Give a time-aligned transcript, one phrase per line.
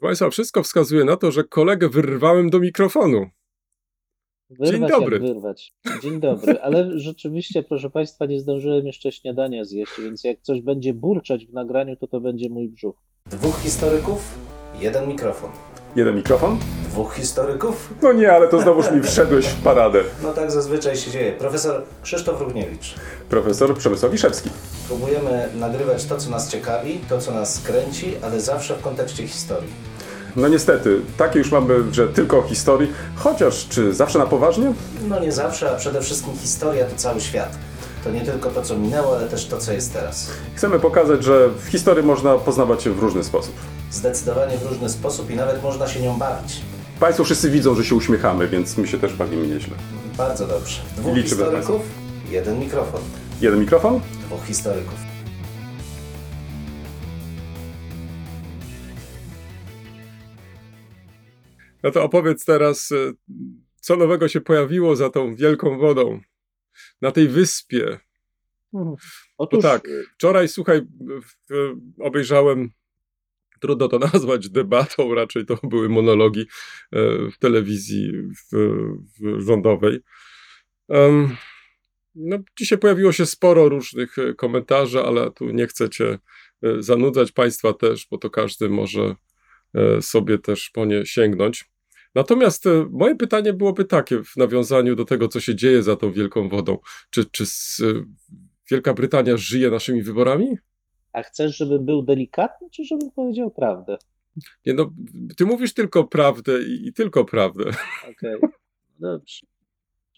[0.00, 3.26] Państwa, wszystko wskazuje na to, że kolegę wyrwałem do mikrofonu.
[4.50, 5.16] Wyrwać Dzień dobry.
[5.16, 5.72] Jak wyrwać.
[6.02, 10.94] Dzień dobry, ale rzeczywiście, proszę Państwa, nie zdążyłem jeszcze śniadania zjeść, więc jak coś będzie
[10.94, 12.96] burczać w nagraniu, to to będzie mój brzuch.
[13.26, 14.38] Dwóch historyków,
[14.80, 15.50] jeden mikrofon.
[15.96, 16.58] Jeden mikrofon?
[16.90, 17.94] Dwóch historyków?
[18.02, 20.00] No nie, ale to znowuż mi wszedłeś w paradę.
[20.22, 21.32] No tak zazwyczaj się dzieje.
[21.32, 22.94] Profesor Krzysztof Równiewicz.
[23.28, 24.50] Profesor Przemysław Wiszewski.
[24.86, 29.70] Próbujemy nagrywać to, co nas ciekawi, to, co nas kręci, ale zawsze w kontekście historii.
[30.36, 34.72] No niestety, takie już mamy, że tylko o historii, chociaż czy zawsze na poważnie?
[35.08, 37.58] No nie zawsze, a przede wszystkim historia to cały świat.
[38.04, 40.30] To nie tylko to, co minęło, ale też to, co jest teraz.
[40.54, 43.54] Chcemy pokazać, że w historii można poznawać się w różny sposób.
[43.94, 46.60] Zdecydowanie w różny sposób i nawet można się nią bawić.
[47.00, 49.74] Państwo wszyscy widzą, że się uśmiechamy, więc my się też bawimy nieźle.
[50.18, 50.80] Bardzo dobrze.
[50.96, 51.82] Dwóch Liczymy na historyków,
[52.30, 53.00] jeden mikrofon.
[53.40, 54.00] Jeden mikrofon?
[54.26, 54.94] Dwóch historyków.
[61.82, 63.12] No to opowiedz teraz, e,
[63.80, 66.20] co nowego się pojawiło za tą wielką wodą,
[67.02, 68.00] na tej wyspie.
[68.74, 68.96] Mhm.
[68.96, 69.02] To
[69.38, 70.80] Otóż tak, wczoraj, słuchaj,
[72.00, 72.70] obejrzałem,
[73.64, 76.46] trudno to nazwać debatą, raczej to były monologi e,
[77.30, 78.56] w telewizji w,
[79.20, 80.00] w rządowej.
[80.88, 81.36] Em,
[82.14, 86.18] No, dzisiaj pojawiło się sporo różnych e, komentarzy, ale tu nie chcę cię
[86.62, 89.14] e, zanudzać, państwa też, bo to każdy może
[90.00, 91.64] sobie też po nie sięgnąć.
[92.14, 96.48] Natomiast moje pytanie byłoby takie w nawiązaniu do tego, co się dzieje za tą wielką
[96.48, 96.78] wodą.
[97.10, 97.44] Czy, czy
[98.70, 100.56] Wielka Brytania żyje naszymi wyborami?
[101.14, 103.96] A chcesz, żebym był delikatny, czy żebym powiedział prawdę?
[104.66, 104.90] Nie, no,
[105.36, 107.64] ty mówisz tylko prawdę i, i tylko prawdę.
[108.10, 108.40] Okej,
[108.98, 109.46] dobrze.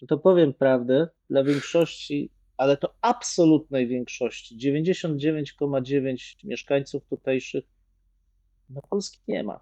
[0.01, 7.63] No to powiem prawdę dla większości, ale to absolutnej większości, 99,9 mieszkańców tutejszych,
[8.69, 9.59] no Polski nie ma.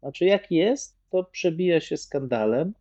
[0.00, 2.74] Znaczy, jak jest, to przebija się skandalem.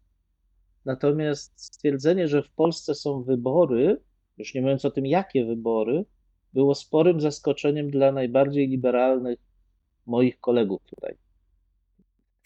[0.85, 4.01] Natomiast stwierdzenie, że w Polsce są wybory,
[4.37, 6.05] już nie mówiąc o tym, jakie wybory,
[6.53, 9.39] było sporym zaskoczeniem dla najbardziej liberalnych
[10.05, 11.15] moich kolegów tutaj.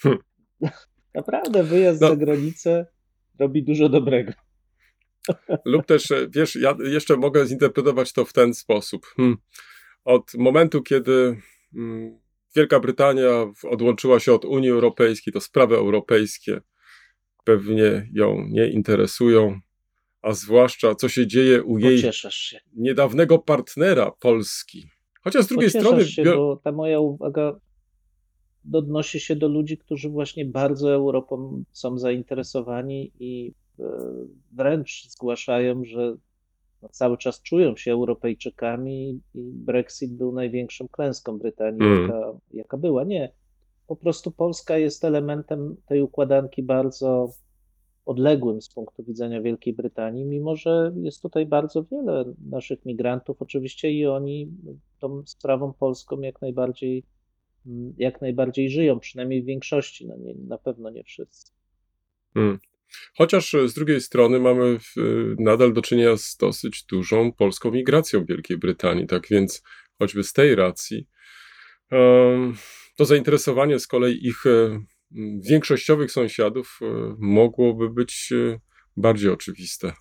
[0.02, 0.18] Hm.
[1.16, 2.08] Naprawdę wyjazd No.
[2.08, 2.86] za granicę
[3.40, 4.32] robi dużo dobrego.
[5.66, 9.06] Lub też, e, wiesz, ja jeszcze mogę zinterpretować to w ten sposób.
[9.06, 9.38] Hmm.
[10.06, 11.42] Od momentu, kiedy
[11.76, 12.20] mm,
[12.56, 13.30] Wielka Brytania
[13.70, 16.62] odłączyła się od Unii Europejskiej, to sprawy europejskie
[17.44, 19.60] pewnie ją nie interesują,
[20.24, 22.04] a zwłaszcza co się dzieje u jej
[22.76, 24.86] niedawnego partnera Polski.
[25.22, 27.60] Chociaż z drugiej Pocieszasz strony, się, bo ta moja uwaga
[28.74, 33.84] odnosi się do ludzi, którzy właśnie bardzo Europą są zainteresowani i e,
[34.52, 36.16] wręcz zgłaszają, że
[36.82, 42.02] no cały czas czują się Europejczykami i Brexit był największą klęską Brytanii, Mm.
[42.02, 43.04] jaka, jaka była.
[43.04, 43.32] Nie.
[43.88, 47.30] Po prostu Polska jest elementem tej układanki bardzo
[48.06, 53.92] odległym z punktu widzenia Wielkiej Brytanii, mimo że jest tutaj bardzo wiele naszych migrantów, oczywiście
[53.92, 54.52] i oni
[55.00, 57.04] tą sprawą polską jak najbardziej,
[57.66, 61.52] mm, jak najbardziej żyją, przynajmniej w większości, no nie, na pewno nie wszyscy.
[62.34, 62.60] Hmm.
[63.18, 64.96] Chociaż z drugiej strony mamy w,
[65.40, 69.64] nadal do czynienia z dosyć dużą polską migracją w Wielkiej Brytanii, tak więc
[70.00, 71.08] choćby z tej racji
[71.92, 72.56] em,
[72.98, 74.44] to zainteresowanie z kolei ich
[75.50, 78.60] większościowych sąsiadów e, mogłoby być e,
[78.98, 79.94] bardziej oczywiste.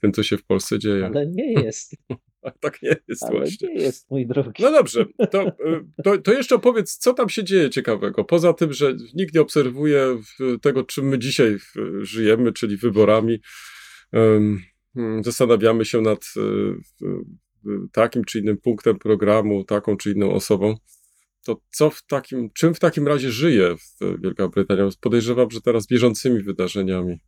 [0.00, 1.06] Tym, co się w Polsce dzieje.
[1.06, 1.96] Ale nie jest,
[2.60, 3.68] tak nie jest ale właśnie.
[3.68, 4.62] nie jest, mój drogi.
[4.62, 5.52] No dobrze, to, y,
[6.04, 8.24] to, to jeszcze opowiedz, co tam się dzieje ciekawego.
[8.24, 10.18] Poza tym, że nikt nie obserwuje
[10.62, 11.56] tego, czym my dzisiaj
[12.00, 13.38] żyjemy, czyli wyborami.
[14.12, 14.60] Em,
[14.96, 16.24] mm, Zastanawiamy się nad
[17.92, 20.74] takim czy innym punktem programu, taką czy inną osobą.
[21.46, 24.88] To co w takim, czym w takim razie żyje w Wielka Brytania?
[25.00, 27.18] Podejrzewam, że teraz bieżącymi wydarzeniami.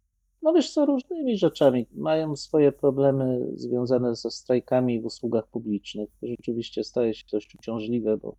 [0.43, 1.87] No wiesz co, różnymi rzeczami.
[1.95, 6.11] Mają swoje problemy związane ze strajkami w usługach publicznych.
[6.21, 8.37] To rzeczywiście staje się dość uciążliwe, bo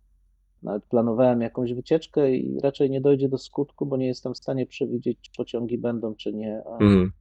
[0.62, 4.66] nawet planowałem jakąś wycieczkę i raczej nie dojdzie do skutku, bo nie jestem w stanie
[4.66, 6.62] przewidzieć, czy pociągi będą, czy nie.
[6.66, 7.12] A Mhm.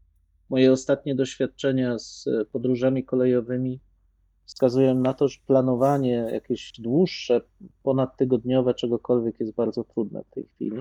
[0.50, 3.80] moje ostatnie doświadczenia z podróżami kolejowymi
[4.46, 7.42] wskazują na to, że planowanie jakieś dłuższe,
[7.84, 10.78] ponadtygodniowe czegokolwiek jest bardzo trudne w tej chwili.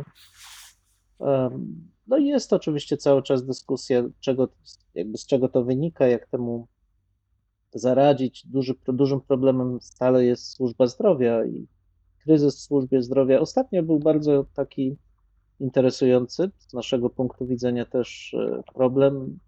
[2.07, 4.49] No i jest oczywiście cały czas dyskusja, czego,
[4.95, 6.69] jakby z czego to wynika, jak temu
[7.75, 8.47] zaradzić.
[8.47, 11.67] Duży, dużym problemem stale jest służba zdrowia i
[12.23, 13.41] kryzys w służbie zdrowia.
[13.41, 14.97] Ostatnio był bardzo taki
[15.61, 19.39] interesujący, z naszego punktu widzenia też e, problem.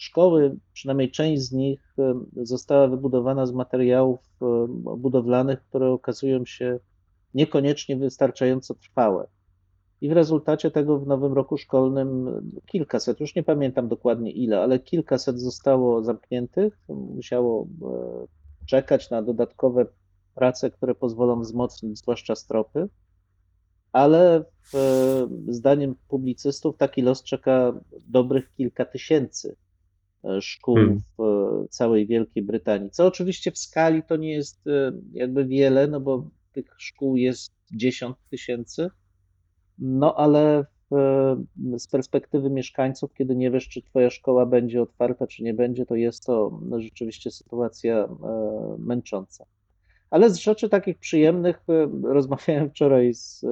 [0.00, 4.66] Szkoły, przynajmniej część z nich, e, została wybudowana z materiałów e,
[4.96, 6.78] budowlanych, które okazują się
[7.34, 9.26] niekoniecznie wystarczająco trwałe.
[10.00, 12.28] I w rezultacie tego w nowym roku szkolnym
[12.66, 16.78] kilkaset, już nie pamiętam dokładnie ile, ale kilkaset zostało zamkniętych.
[16.88, 19.86] Musiało e, czekać na dodatkowe
[20.34, 22.88] prace, które pozwolą wzmocnić zwłaszcza stropy.
[23.92, 24.74] Ale w,
[25.48, 27.72] zdaniem publicystów taki los czeka
[28.08, 29.56] dobrych kilka tysięcy
[30.40, 31.00] szkół Hmm.
[31.18, 32.90] w e, całej Wielkiej Brytanii.
[32.90, 37.52] Co oczywiście w skali to nie jest e, jakby wiele, no bo tych szkół jest
[37.72, 38.90] 10 tysięcy.
[39.78, 40.64] No ale
[41.78, 45.94] z perspektywy mieszkańców, kiedy nie wiesz, czy twoja szkoła będzie otwarta, czy nie będzie, to
[45.94, 48.08] jest to rzeczywiście sytuacja e,
[48.78, 49.44] męcząca.
[50.10, 53.44] Ale z rzeczy takich przyjemnych e, rozmawiałem wczoraj z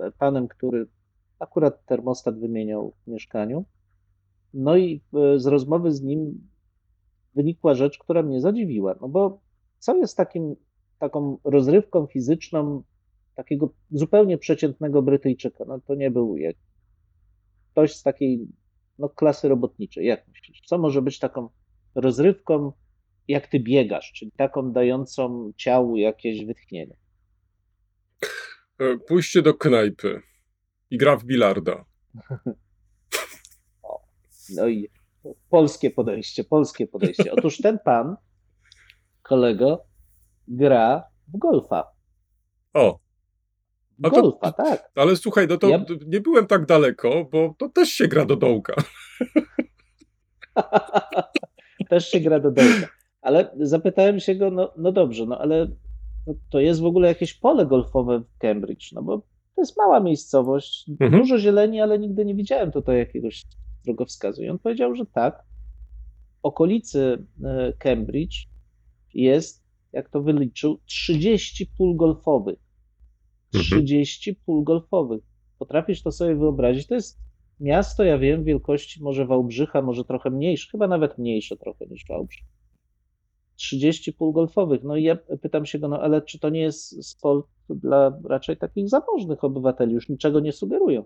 [0.00, 0.86] e, panem, który
[1.38, 3.64] akurat termostat wymieniał w mieszkaniu.
[4.58, 6.48] No i e, z rozmowy z nim
[7.34, 8.94] wynikła rzecz, która mnie zadziwiła.
[9.00, 9.40] No bo
[9.78, 10.56] co jest takim,
[10.98, 12.82] taką rozrywką fizyczną
[13.34, 15.64] takiego zupełnie przeciętnego Brytyjczyka?
[15.68, 16.56] No to nie był jak
[17.72, 18.48] ktoś z takiej
[18.98, 20.06] no, klasy robotniczej.
[20.06, 20.60] Jak myślisz?
[20.66, 21.48] Co może być taką
[21.94, 22.72] rozrywką,
[23.28, 26.96] jak ty biegasz, czyli taką dającą ciału jakieś wytchnienie?
[28.78, 30.22] E, Pójście do knajpy
[30.90, 31.84] i gra w bilarda.
[34.54, 34.88] No i
[35.50, 37.32] polskie podejście, polskie podejście.
[37.32, 38.16] Otóż ten pan,
[39.22, 39.84] kolego,
[40.48, 41.04] gra
[41.34, 41.84] w golfa.
[42.74, 42.98] O,
[44.02, 44.90] A to- golfa, tak.
[44.94, 48.36] ale słuchaj, no to Ja- nie byłem tak daleko, bo to też się gra do
[48.36, 48.74] dołka.
[51.88, 52.88] Też się gra do dołka.
[53.22, 55.66] Ale zapytałem się go, no, no dobrze, no ale
[56.26, 59.18] no, to jest w ogóle jakieś pole golfowe w Cambridge, no bo
[59.54, 61.12] to jest mała miejscowość, Mhm.
[61.22, 63.44] dużo zieleni, ale nigdy nie widziałem tutaj jakiegoś
[63.86, 64.42] drogowskazu.
[64.42, 65.44] I on powiedział, że tak.
[66.36, 68.36] W okolicy e, Cambridge
[69.14, 72.58] jest, jak to wyliczył, 30 pól golfowych.
[73.54, 73.86] Mhm.
[73.86, 75.22] 30 pól golfowych.
[75.58, 76.86] Potrafisz to sobie wyobrazić?
[76.86, 77.18] To jest
[77.60, 82.44] miasto, ja wiem, wielkości może Wałbrzycha, może trochę mniejsze, chyba nawet mniejsze trochę niż Wałbrzych.
[83.56, 84.82] 30 pól golfowych.
[84.84, 88.56] No i ja pytam się go, no ale czy to nie jest sport dla raczej
[88.56, 91.04] takich zamożnych obywateli, już niczego nie sugerują?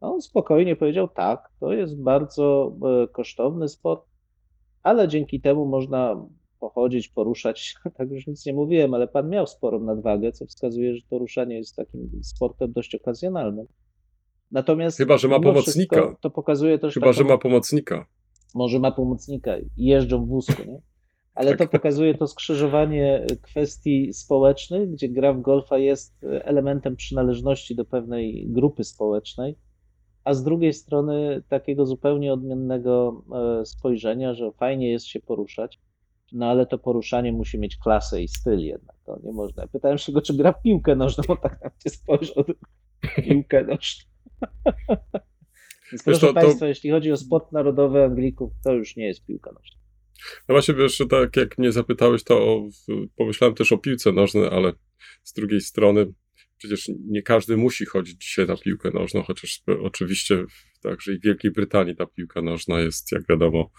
[0.00, 4.04] On spokojnie powiedział, tak, to jest bardzo e, kosztowny sport,
[4.82, 6.26] ale dzięki temu można
[6.60, 7.74] pochodzić, poruszać się.
[7.98, 11.56] Tak już nic nie mówiłem, ale pan miał sporą nadwagę, co wskazuje, że to ruszanie
[11.56, 13.66] jest takim sportem dość okazjonalnym.
[14.50, 16.16] Natomiast Chyba, że ma pomocnika.
[16.20, 18.06] To pokazuje też Chyba, taką, że ma pomocnika.
[18.54, 20.80] może ma pomocnika i jeżdżą w wózku, nie?
[21.34, 21.70] Ale to Tak.
[21.70, 28.84] pokazuje to skrzyżowanie kwestii społecznych, gdzie gra w golfa jest elementem przynależności do pewnej grupy
[28.84, 29.56] społecznej,
[30.28, 33.24] a z drugiej strony takiego zupełnie odmiennego
[33.60, 35.80] e, spojrzenia, że fajnie jest się poruszać,
[36.32, 38.96] no ale to poruszanie musi mieć klasę i styl jednak.
[39.06, 39.66] To nie można.
[39.66, 42.44] Pytałem się go, czy gra piłkę nożną, on tak na mnie spojrzał.
[43.24, 44.04] Piłkę nożną.
[45.92, 49.26] Więc proszę to- to- Państwa, jeśli chodzi o sport narodowy Anglików, to już nie jest
[49.26, 49.78] piłka nożna.
[50.48, 52.68] No właśnie, wiesz, tak jak mnie zapytałeś, to o,
[53.16, 54.72] pomyślałem też o piłce nożnej, ale
[55.22, 56.06] z drugiej strony
[56.58, 60.44] przecież nie każdy musi chodzić dzisiaj na piłkę nożną, chociaż oczywiście
[60.82, 63.70] także i w Wielkiej Brytanii ta piłka nożna jest, jak wiadomo,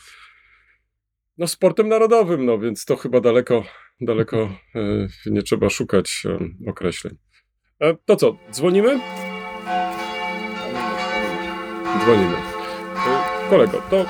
[1.40, 3.64] no sportem narodowym, no więc to chyba daleko,
[4.02, 4.38] daleko
[4.76, 6.40] e, nie trzeba szukać e,
[6.70, 7.18] określeń.
[7.80, 9.00] E, to co, dzwonimy?
[12.04, 12.36] Dzwonimy.
[13.50, 14.06] Kolego, to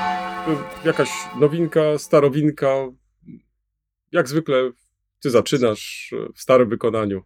[0.86, 1.10] jakaś
[1.40, 2.88] nowinka, starowinka?
[4.12, 4.72] Jak zwykle
[5.20, 7.22] ty zaczynasz w starym wykonaniu.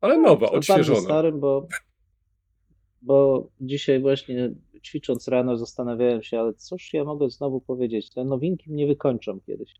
[0.00, 1.00] Ale nowa, To Bardzo odświeżona.
[1.00, 1.68] starym, bo,
[3.02, 8.10] bo dzisiaj właśnie ćwicząc rano zastanawiałem się, ale cóż ja mogę znowu powiedzieć?
[8.10, 9.74] Te nowinki mnie wykończą kiedyś.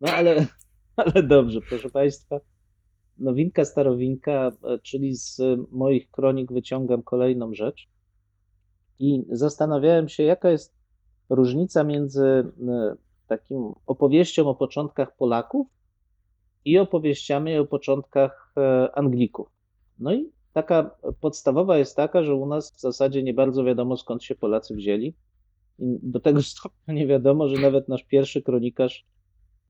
[0.00, 0.46] No ale,
[0.96, 2.40] ale dobrze, proszę Państwa.
[3.18, 5.40] Nowinka, starowinka, e, czyli z
[5.70, 7.88] moich kronik wyciągam kolejną rzecz
[8.98, 10.74] i zastanawiałem się, jaka jest
[11.28, 12.52] różnica między
[13.26, 15.66] takim opowieścią o początkach Polaków
[16.64, 19.48] i opowieściami o początkach e, Anglików.
[19.98, 20.90] No i taka
[21.20, 25.14] podstawowa jest taka, że u nas w zasadzie nie bardzo wiadomo skąd się Polacy wzięli.
[25.78, 29.06] I do tego stopnia nie wiadomo, że nawet nasz pierwszy kronikarz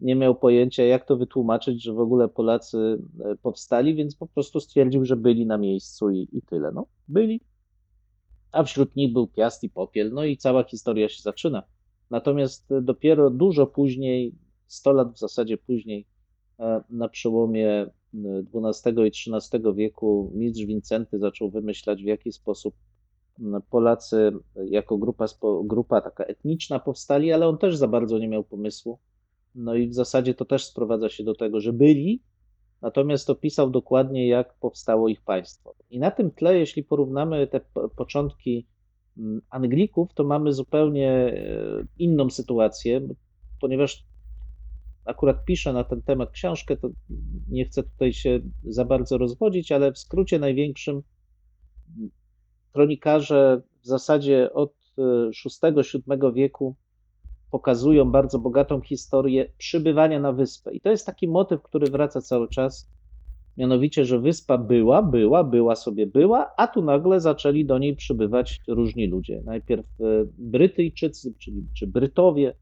[0.01, 4.61] nie miał pojęcia, jak to wytłumaczyć, że w ogóle Polacy e, powstali, więc po prostu
[4.61, 6.73] stwierdził, że byli na miejscu i, i tyle.
[6.73, 7.41] No, byli.
[8.53, 11.63] A wśród nich był Piast i Popiel, no i cała historia się zaczyna.
[12.11, 14.35] Natomiast e, dopiero dużo później,
[14.67, 16.07] 100 lat w zasadzie później,
[16.91, 17.87] na przełomie
[18.55, 22.75] XII i XIII wieku mistrz Wincenty zaczął wymyślać, w jaki sposób
[23.71, 24.33] Polacy
[24.65, 25.25] jako grupa,
[25.65, 28.99] grupa taka etniczna powstali, ale on też za bardzo nie miał pomysłu.
[29.55, 32.23] No i w zasadzie to też sprowadza się do tego, że byli,
[32.83, 35.75] natomiast opisał dokładnie, jak powstało ich państwo.
[35.91, 37.61] I na tym tle, jeśli porównamy te
[37.97, 38.67] początki
[39.51, 43.09] Anglików, to mamy zupełnie e, inną sytuację,
[43.61, 44.05] ponieważ
[45.11, 46.89] akurat piszę na ten temat książkę, to
[47.49, 51.03] nie chcę tutaj się za bardzo rozwodzić, ale w skrócie największym
[52.73, 56.77] kronikarze w zasadzie od VI-VII e, wieku
[57.51, 60.73] pokazują bardzo bogatą historię przybywania na wyspę.
[60.73, 62.91] I to jest taki motyw, który wraca cały czas.
[63.57, 68.61] Mianowicie, że wyspa była, była, była sobie była, a tu nagle zaczęli do niej przybywać
[68.69, 69.43] różni ludzie.
[69.45, 70.05] Najpierw e,
[70.39, 72.55] Brytyjczycy, czyli czy Brytowie,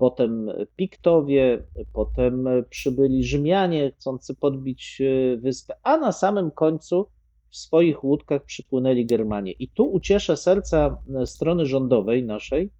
[0.00, 7.06] potem Piktowie, potem przybyli Rzymianie chcący podbić e, wyspę, a na samym końcu
[7.50, 9.52] w swoich łódkach przypłynęli Germanie.
[9.52, 12.70] I tu ucieszę serca e, strony rządowej naszej,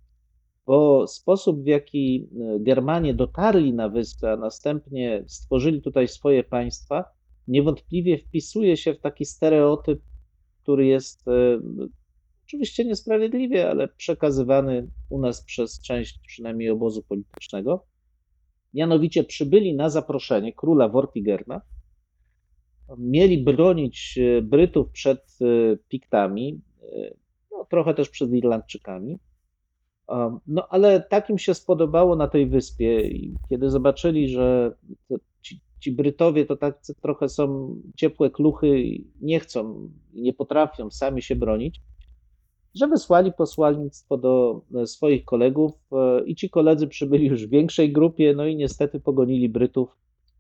[0.67, 7.05] bo sposób, w jaki e, Germanie dotarli na wyspę, a następnie stworzyli tutaj swoje państwa,
[7.49, 10.01] niewątpliwie wpisuje się w taki stereotyp,
[10.63, 11.25] który jest
[12.51, 17.85] oczywiście niesprawiedliwie, ale przekazywany u nas przez część przynajmniej obozu politycznego.
[18.75, 21.61] Mianowicie przybyli na zaproszenie króla Vortigerna,
[22.99, 27.15] mieli bronić e, Brytów przed e, Piktami, e,
[27.51, 29.19] no, trochę też przed Irlandczykami.
[30.47, 34.75] No ale takim się spodobało na tej wyspie i kiedy zobaczyli, że
[35.43, 38.85] ci, ci Brytowie to tak trochę są ciepłe kluchy
[39.21, 41.81] nie chcą, nie potrafią sami się bronić,
[42.75, 47.93] że wysłali posłannictwo do e, swoich kolegów e, i ci koledzy przybyli już w większej
[47.93, 49.97] grupie, no i niestety pogonili Brytów,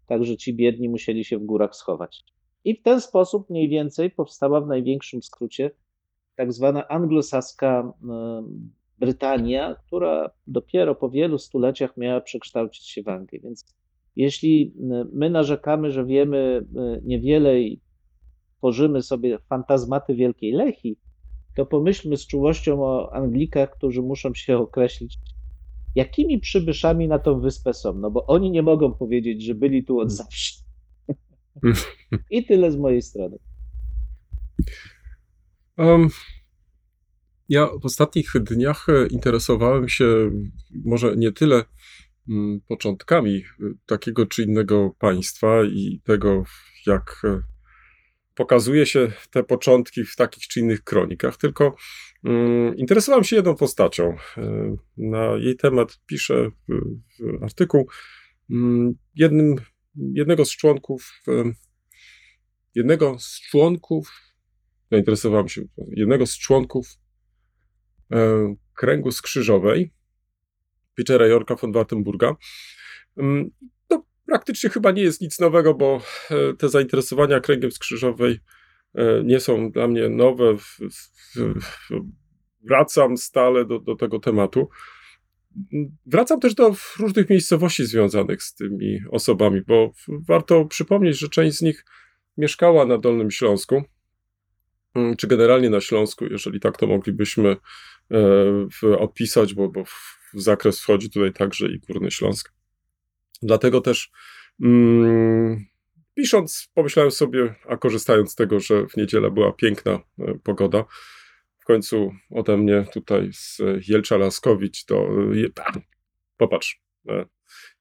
[0.06, 2.24] także ci biedni musieli się w górach schować.
[2.64, 5.70] I w ten sposób mniej więcej powstała w największym skrócie
[6.36, 8.42] tak zwana anglosaska e,
[8.98, 13.40] Brytania, która dopiero po wielu stuleciach miała przekształcić się w Anglię.
[13.40, 13.76] Więc
[14.16, 14.74] jeśli
[15.12, 16.66] my narzekamy, że wiemy
[17.02, 17.80] niewiele i
[18.56, 20.96] tworzymy sobie fantazmaty Wielkiej Lechi,
[21.56, 25.18] to pomyślmy z czułością o Anglikach, którzy muszą się określić,
[25.94, 27.94] jakimi przybyszami na tą wyspę są.
[27.94, 30.62] No bo oni nie mogą powiedzieć, że byli tu od zawsze.
[32.30, 33.38] I tyle z mojej strony.
[35.78, 36.08] Um,
[37.48, 40.30] ja w ostatnich dniach interesowałem się
[40.84, 41.64] może nie tyle
[42.28, 43.42] mm, początkami
[43.86, 46.44] takiego czy innego państwa i tego,
[46.86, 47.22] jak
[48.40, 51.76] pokazuje się te początki w takich czy innych kronikach, tylko
[52.24, 54.16] um, interesowałem się jedną postacią.
[54.38, 56.50] E, na jej temat piszę
[57.42, 57.88] artykuł.
[58.50, 59.56] Um, jednym,
[59.96, 61.22] jednego z członków,
[62.74, 64.10] jednego z członków,
[64.90, 66.86] zainteresowałem się, jednego z członków
[68.12, 69.92] e, kręgu skrzyżowej,
[70.94, 72.36] Petera Jorka von Wartenburga
[74.30, 78.40] praktycznie chyba nie jest nic nowego, bo e, te zainteresowania kręgiem skrzyżowej
[78.94, 80.56] e, nie są dla mnie nowe.
[82.62, 84.68] Wracam stale do, do tego tematu.
[86.06, 89.92] Wracam też do różnych miejscowości związanych z tymi osobami, bo
[90.28, 91.84] warto przypomnieć, że część z nich
[92.36, 93.82] mieszkała na Dolnym Śląsku,
[94.94, 97.56] mm, czy generalnie na Śląsku, jeżeli tak to moglibyśmy
[98.82, 102.59] e, opisać, bo, bo w zakres wchodzi tutaj także i Górny Śląsk.
[103.42, 104.10] Dlatego też
[104.62, 105.66] mm,
[106.14, 110.84] pisząc, pomyślałem sobie, a korzystając z tego, że w niedzielę była piękna e, pogoda,
[111.58, 115.08] w końcu ode mnie tutaj z Jelcza Laskowic do.
[115.66, 115.80] E,
[116.36, 116.82] popatrz.
[117.08, 117.24] E,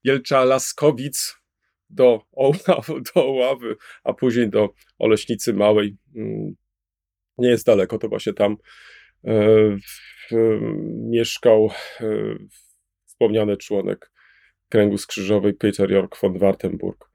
[0.04, 1.36] Jelcza Laskowic
[1.90, 2.22] do,
[3.14, 5.96] do Oławy, a później do Oleśnicy Małej.
[6.16, 6.54] Mm,
[7.38, 8.56] nie jest daleko, to właśnie tam
[11.10, 11.70] mieszkał
[13.06, 14.10] wspomniany członek
[14.70, 17.10] kręgu skrzyżowej Peter York von Wartenburg.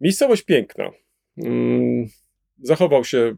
[0.00, 0.90] Miejscowość piękna.
[1.44, 2.06] Mm,
[2.62, 3.34] zachował się e,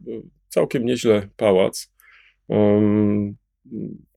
[0.47, 1.91] całkiem nieźle pałac.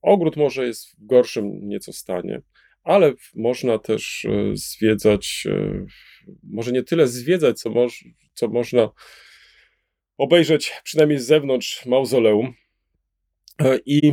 [0.02, 2.42] Ogród może jest w gorszym nieco stanie,
[2.82, 5.86] ale można też e, zwiedzać, e,
[6.42, 8.90] może nie tyle zwiedzać, co, moż, co można
[10.18, 12.54] obejrzeć przynajmniej z zewnątrz mauzoleum.
[13.86, 14.12] I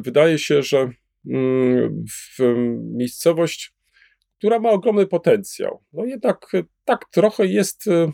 [0.00, 0.90] wydaje się, że
[1.26, 2.38] mm, w
[2.94, 3.71] miejscowość
[4.42, 5.84] która ma ogromny potencjał.
[5.92, 8.12] No jednak e, tak trochę jest, e,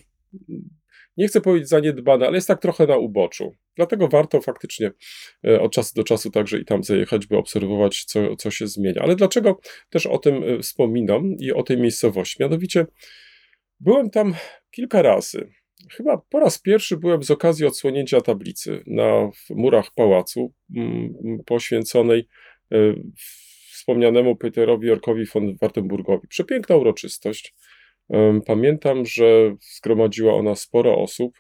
[1.17, 3.53] nie chcę powiedzieć zaniedbana, ale jest tak trochę na uboczu.
[3.77, 4.91] Dlatego warto faktycznie
[5.47, 9.03] e, od czasu do czasu także i tam zajechać, by obserwować, co, co się zmienia.
[9.03, 12.37] Ale dlaczego też o tym wspominam i o tej miejscowości?
[12.41, 12.87] Mianowicie
[13.81, 14.35] byłem tam
[14.71, 15.51] kilka razy.
[15.91, 20.53] Chyba po raz pierwszy byłem z okazji odsłonięcia tablicy na murach pałacu
[21.47, 22.29] poświęconej
[23.89, 26.29] wspomnianemu Peterowi Jorkowi von Wartenburgowi.
[26.29, 27.55] Przepiękna uroczystość.
[28.47, 31.39] Pamiętam, że zgromadziła ona sporo osób.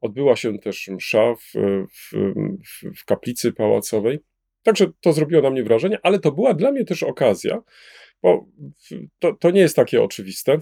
[0.00, 1.52] Odbyła się też msza w,
[1.86, 2.12] w,
[3.00, 4.18] w, kaplicy pałacowej.
[4.62, 7.62] Także to zrobiło na mnie wrażenie, ale to była dla mnie też okazja,
[8.22, 8.46] bo
[9.18, 10.58] to, to nie jest takie oczywiste,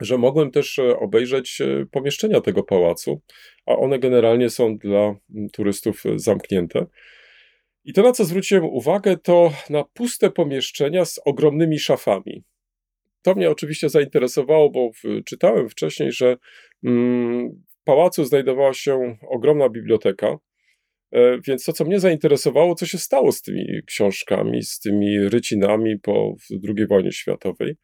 [0.00, 3.20] że mogłem też e, obejrzeć e, pomieszczenia tego pałacu,
[3.66, 5.14] a one generalnie są dla
[5.52, 6.86] turystów e, zamknięte.
[7.84, 12.44] I to, na co zwróciłem uwagę, to na puste pomieszczenia z ogromnymi szafami.
[13.22, 14.90] To mnie oczywiście zainteresowało, bo
[15.24, 16.36] czytałem wcześniej, że
[16.84, 20.38] mm, w pałacu znajdowała się ogromna biblioteka.
[21.46, 26.34] Więc to, co mnie zainteresowało, co się stało z tymi książkami, z tymi rycinami po
[26.50, 27.76] II wojnie światowej.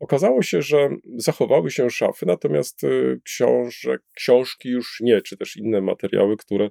[0.00, 5.80] Okazało się, że zachowały się szafy, natomiast y, książek, książki już nie, czy też inne
[5.80, 6.70] materiały, które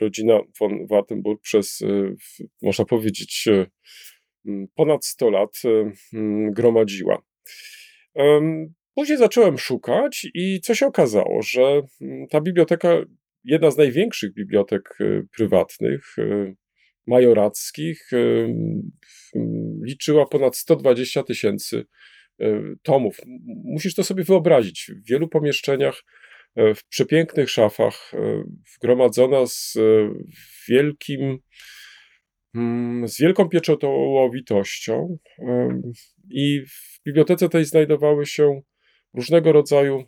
[0.00, 2.16] rodzina von Wartenburg przez, y,
[2.62, 3.66] można powiedzieć, y,
[4.74, 5.62] ponad 100 lat
[6.50, 7.22] gromadziła.
[8.94, 11.82] Później zacząłem szukać i co się okazało, że
[12.30, 12.88] ta biblioteka,
[13.44, 14.98] jedna z największych bibliotek
[15.36, 16.16] prywatnych,
[17.06, 18.10] majorackich,
[19.82, 21.86] liczyła ponad 120 tysięcy
[22.82, 23.20] tomów.
[23.64, 24.90] Musisz to sobie wyobrazić.
[25.04, 26.04] W wielu pomieszczeniach,
[26.56, 28.44] w przepięknych szafach, e,
[28.76, 29.78] wgromadzona z
[30.68, 31.38] wielkim,
[32.54, 35.18] mm, z wielką pieczołowitością.
[36.30, 38.60] I w bibliotece tej znajdowały się
[39.14, 40.04] różnego rodzaju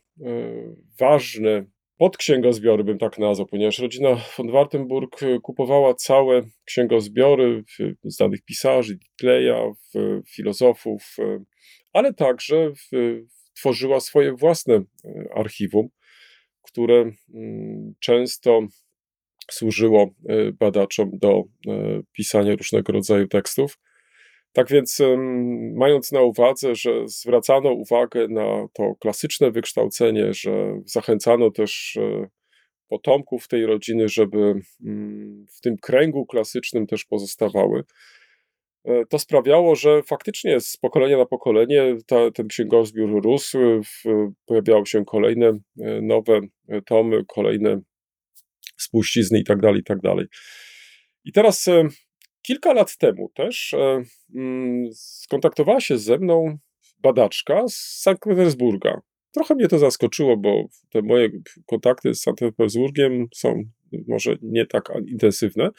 [1.00, 1.64] ważne
[1.98, 7.64] podksięgozbiory, bym tak nazwał, ponieważ rodzina von Wartenburg kupowała całe księgozbiory
[8.04, 9.72] znanych pisarzy, Ditleja,
[10.28, 11.16] filozofów,
[11.92, 12.96] ale także w,
[13.58, 14.84] tworzyła swoje własne e,
[15.34, 15.88] archiwum,
[16.62, 18.60] które mm, często
[19.50, 23.78] służyło e, badaczom do e, pisania różnego rodzaju tekstów.
[24.52, 25.02] Tak więc,
[25.74, 31.98] mając na uwadze, że zwracano uwagę na to klasyczne wykształcenie, że zachęcano też
[32.88, 38.17] potomków tej rodziny, żeby mm, w tym kręgu klasycznym też pozostawały, E,
[39.08, 43.58] to sprawiało, że faktycznie z pokolenia na pokolenie ta, ten księgozbiór rósł,
[44.46, 45.60] pojawiały się kolejne e,
[46.02, 47.80] nowe e, tomy, kolejne
[48.76, 50.14] spuścizny itd., tak itd.
[50.16, 50.26] Tak
[51.24, 51.66] I teraz
[52.42, 53.74] kilka lat temu też
[54.34, 56.58] mm, skontaktowała się ze mną
[56.98, 59.00] badaczka z Sankt Petersburga.
[59.30, 61.28] Trochę mnie to zaskoczyło, bo te moje
[61.66, 63.62] kontakty z Sankt Petersburgiem są
[64.08, 65.70] może nie tak intensywne.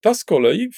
[0.00, 0.68] Ta z kolei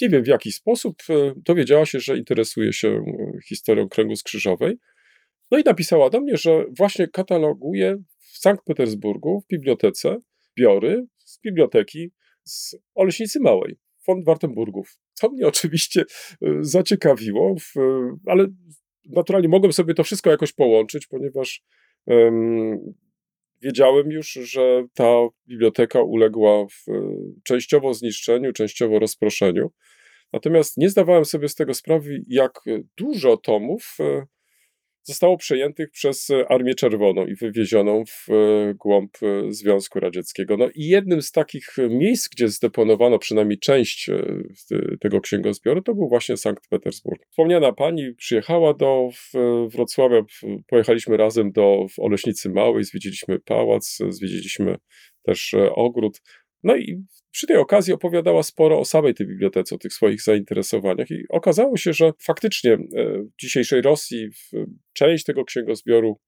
[0.00, 3.02] nie wiem w jaki sposób, e, dowiedziała się, że interesuje się e,
[3.48, 4.78] historią kręgu skrzyżowej.
[5.50, 10.16] No i napisała do mnie, że właśnie kataloguje w Sankt Petersburgu, w bibliotece,
[10.58, 12.10] biory z biblioteki
[12.44, 13.76] z Oleśnicy Małej,
[14.06, 14.98] von Wartenburgów.
[15.20, 17.54] To mnie oczywiście e, zaciekawiło,
[18.26, 18.46] ale
[19.10, 21.62] naturalnie mogłem sobie to wszystko jakoś połączyć, ponieważ
[23.64, 25.14] wiedziałem już, że ta
[25.48, 26.84] biblioteka uległa w,
[27.44, 29.70] częściowo zniszczeniu, częściowo rozproszeniu.
[30.32, 32.60] Natomiast nie zdawałem sobie z tego sprawy, jak
[32.96, 34.26] dużo tomów e,
[35.04, 40.56] zostało przejętych przez Armię Czerwoną i wywiezioną w e, głąb e, Związku Radzieckiego.
[40.56, 44.10] No i jednym z takich miejsc, gdzie zdeponowano przynajmniej część
[45.00, 47.22] tego księgozbioru, to był właśnie Sankt Petersburg.
[47.30, 49.08] Wspomniana pani przyjechała do
[49.68, 50.22] Wrocławia,
[50.66, 54.76] pojechaliśmy razem do Oleśnicy Małej, zwiedziliśmy pałac, zwiedziliśmy
[55.22, 56.20] też ogród.
[56.64, 61.10] No i przy tej okazji opowiadała sporo o samej tej bibliotece, o tych swoich zainteresowaniach
[61.10, 62.78] i okazało się, że faktycznie e,
[63.22, 64.28] w dzisiejszej Rosji
[64.92, 66.20] część tego księgozbioru,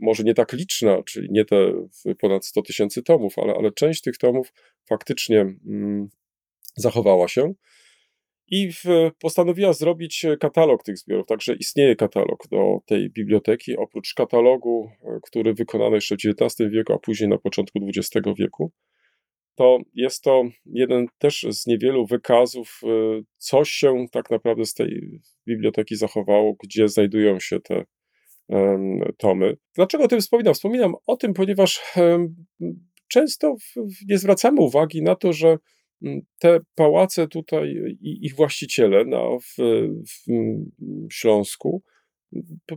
[0.00, 1.72] może nie tak liczna, czyli nie te
[2.18, 4.52] ponad 100 tysięcy tomów, ale, ale część tych tomów
[4.88, 6.08] faktycznie mm,
[6.76, 7.54] zachowała się.
[8.46, 8.84] I w,
[9.18, 11.26] postanowiła zrobić katalog tych zbiorów.
[11.26, 13.76] Także istnieje katalog do tej biblioteki.
[13.76, 18.72] Oprócz katalogu, e, który wykonano jeszcze w XIX wieku, a później na początku XX wieku,
[19.54, 25.20] to jest to jeden też z niewielu wykazów, y, co się tak naprawdę z tej
[25.48, 27.84] biblioteki zachowało, gdzie znajdują się te
[29.18, 29.56] tomy.
[29.74, 30.54] Dlaczego o tym wspominam?
[30.54, 31.80] Wspominam o tym, ponieważ
[33.08, 33.74] często w,
[34.08, 35.56] nie zwracamy uwagi na to, że
[36.38, 39.62] te pałace tutaj i ich właściciele na, w,
[41.10, 41.82] w Śląsku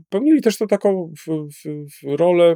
[0.09, 2.55] pełnili też to taką w, rolę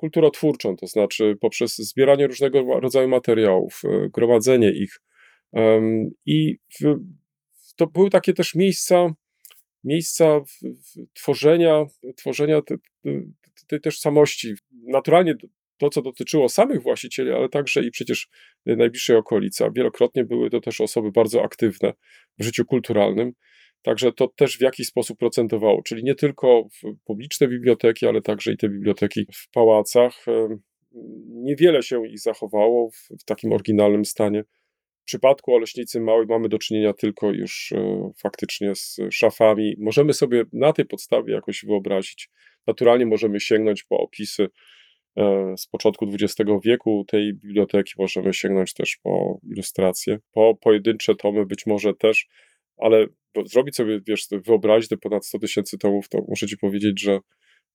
[0.00, 5.00] kulturotwórczą, to znaczy poprzez zbieranie różnego rodzaju materiałów, e, gromadzenie ich.
[6.26, 6.58] I
[7.76, 9.14] to były takie też miejsca,
[9.84, 10.40] miejsca
[11.14, 11.84] tworzenia,
[12.16, 12.76] tworzenia tej,
[13.66, 14.54] tej tożsamości.
[14.86, 15.34] Naturalnie
[15.78, 18.28] to, co dotyczyło samych właścicieli, ale także i przecież
[18.66, 19.64] najbliższej okolicy.
[19.76, 21.92] Wielokrotnie były to też osoby bardzo aktywne
[22.38, 23.32] w życiu kulturalnym.
[23.82, 26.68] Także to też w jakiś sposób procentowało, czyli nie tylko
[27.04, 30.24] publiczne biblioteki, ale także i te biblioteki w pałacach.
[31.28, 34.44] Niewiele się ich zachowało w, w takim oryginalnym stanie.
[35.02, 39.74] W przypadku Oleśnicy Małej mamy do czynienia tylko już e, faktycznie z szafami.
[39.78, 42.30] Możemy sobie na tej podstawie jakoś wyobrazić.
[42.66, 44.48] Naturalnie możemy sięgnąć po opisy
[45.16, 51.46] e, z początku XX wieku tej biblioteki, możemy sięgnąć też po ilustracje, po pojedyncze tomy
[51.46, 52.28] być może też,
[52.82, 53.06] ale
[53.46, 57.18] zrobić sobie, wiesz, wyobrazić te ponad 100 tysięcy tomów, to muszę ci powiedzieć, że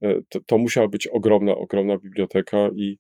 [0.02, 2.98] e, to, to musiała być ogromna, ogromna biblioteka i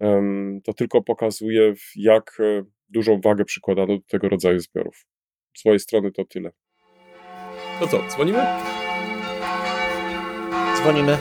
[0.00, 5.06] um, to tylko pokazuje, jak e, dużą wagę przykładano do tego rodzaju zbiorów.
[5.56, 6.52] Z mojej strony to tyle.
[7.80, 8.38] No co, dzwonimy?
[10.76, 11.18] Dzwonimy.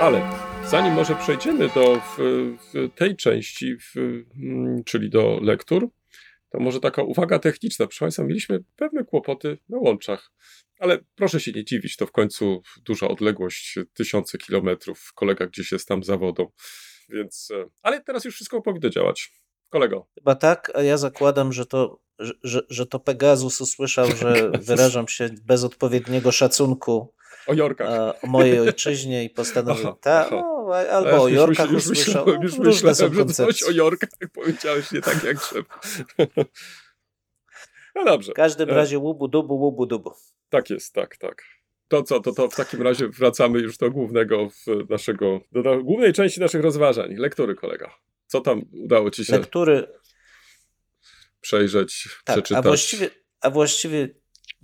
[0.00, 0.22] Ale
[0.64, 5.88] zanim może przejdziemy do w, w tej części, w, mm, czyli do lektur,
[6.54, 7.86] to może taka uwaga techniczna.
[7.86, 10.30] Proszę Państwa, mieliśmy pewne kłopoty na łączach,
[10.78, 15.88] ale proszę się nie dziwić, to w końcu duża odległość, tysiące kilometrów, kolega gdzieś jest
[15.88, 16.46] tam za wodą,
[17.08, 19.32] więc, e, ale teraz już wszystko powinno działać.
[19.70, 20.06] Kolego.
[20.14, 22.00] Chyba tak, a ja zakładam, że to,
[22.42, 27.14] że, że to Pegasus usłyszał, że wyrażam się bez odpowiedniego szacunku
[27.46, 28.14] o Jorkach.
[28.22, 30.30] O mojej ojczyźnie i postanowił, ta,
[30.66, 32.26] o, albo o Jorkach już usłyszał.
[32.26, 35.80] Myślałem, już myślałem, że coś o Jorkach powiedziałeś nie tak jak trzeba.
[37.94, 38.32] No dobrze.
[38.32, 38.74] W każdym e.
[38.74, 40.12] razie łubu dubu, łubu dubu.
[40.48, 41.42] Tak jest, tak, tak.
[41.88, 44.48] To co, to, to w takim razie wracamy już do głównego
[44.90, 47.14] naszego, do głównej części naszych rozważań.
[47.14, 47.94] Lektury, kolega.
[48.26, 49.88] Co tam udało ci się Lektury.
[51.40, 52.64] przejrzeć, tak, przeczytać?
[52.64, 54.08] A właściwie, a właściwie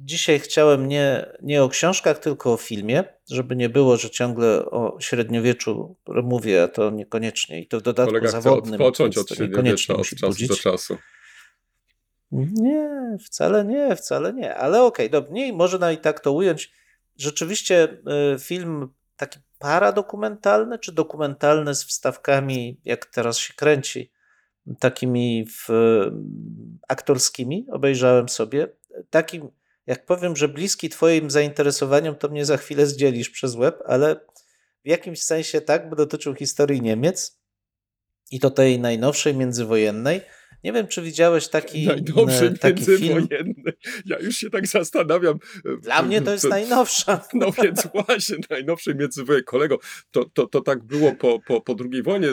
[0.02, 4.96] Dzisiaj chciałem nie, nie o książkach, tylko o filmie, żeby nie było, że ciągle o
[5.00, 7.60] średniowieczu mówię, a to niekoniecznie.
[7.60, 8.74] I to w dodatku Kolega zawodnym.
[8.74, 10.48] Chce odpocząć od średniowiecza od czasu budzić.
[10.48, 10.96] do czasu.
[12.32, 14.54] Nie, wcale nie, wcale nie.
[14.54, 15.52] Ale okej, okay, dobrze.
[15.52, 16.72] Można i tak to ująć.
[17.16, 17.88] Rzeczywiście
[18.34, 24.12] y, film taki paradokumentalny, czy dokumentalny z wstawkami, jak teraz się kręci,
[24.78, 25.68] takimi w,
[26.88, 28.68] aktorskimi, obejrzałem sobie.
[29.10, 29.50] Takim
[29.86, 34.16] jak powiem, że bliski Twoim zainteresowaniom, to mnie za chwilę zdzielisz przez web, ale
[34.84, 37.40] w jakimś sensie tak, bo dotyczył historii Niemiec
[38.30, 40.20] i to tej najnowszej międzywojennej.
[40.64, 43.28] Nie wiem, czy widziałeś taki, Najnowszy e, taki film.
[44.04, 45.38] Ja już się tak zastanawiam.
[45.64, 47.24] E, Dla mnie to jest najnowsza.
[47.34, 49.44] No więc właśnie, najnowszy międzywojennej.
[49.44, 49.78] Kolego,
[50.10, 52.28] to, to, to tak było po, po, po II wojnie,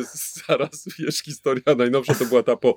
[0.48, 2.70] zaraz, wiesz, historia najnowsza to była ta po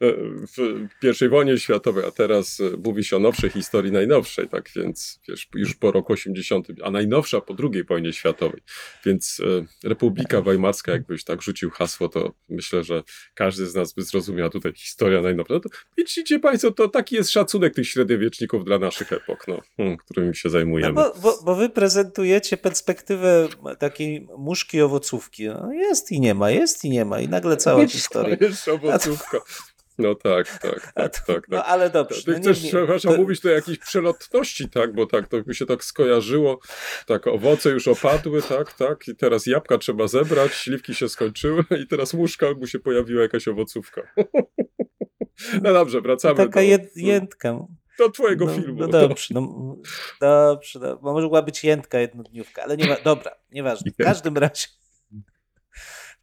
[0.00, 0.12] e,
[0.56, 5.48] w I wojnie światowej, a teraz mówi się o nowszej historii najnowszej, tak więc, wiesz,
[5.54, 8.60] już po roku 80, a najnowsza po II wojnie światowej.
[9.06, 9.40] Więc
[9.84, 13.02] Republika Weimarska, jakbyś tak rzucił hasło, to myślę, że
[13.34, 15.54] każdy z nas by zrozumiał tutaj historia najnowsza.
[15.54, 15.68] No to
[15.98, 20.50] widzicie Państwo, to taki jest szacunek tych średniowieczników dla naszych epok, no, hmm, którymi się
[20.50, 20.92] zajmujemy.
[20.92, 25.48] No bo, bo, bo, wy prezentujecie perspektywę takiej muszki owocówki.
[25.48, 28.36] No jest i nie ma, jest i nie ma i nagle cała historia.
[28.40, 29.40] Jest owocówka.
[29.98, 31.26] No tak, tak, tak, tak.
[31.26, 31.48] tak.
[31.48, 32.22] No ale dobrze.
[32.22, 33.18] Ty no chcesz, nie, przepraszam, to...
[33.18, 36.60] mówić o jakiejś przelotności, tak, bo tak, to by się tak skojarzyło,
[37.06, 41.86] tak, owoce już opadły, tak, tak, i teraz jabłka trzeba zebrać, śliwki się skończyły i
[41.86, 44.02] teraz muszka, mu się pojawiła jakaś owocówka.
[45.62, 46.60] No dobrze, wracamy Taka do...
[46.60, 47.58] Jed, jętka.
[47.98, 48.80] Do twojego no, filmu.
[48.80, 49.76] No dobrze, no,
[50.20, 53.90] dobrze, no, mogła być jętka jednodniówka, ale nie ma, dobra, nieważne.
[53.90, 54.66] W każdym razie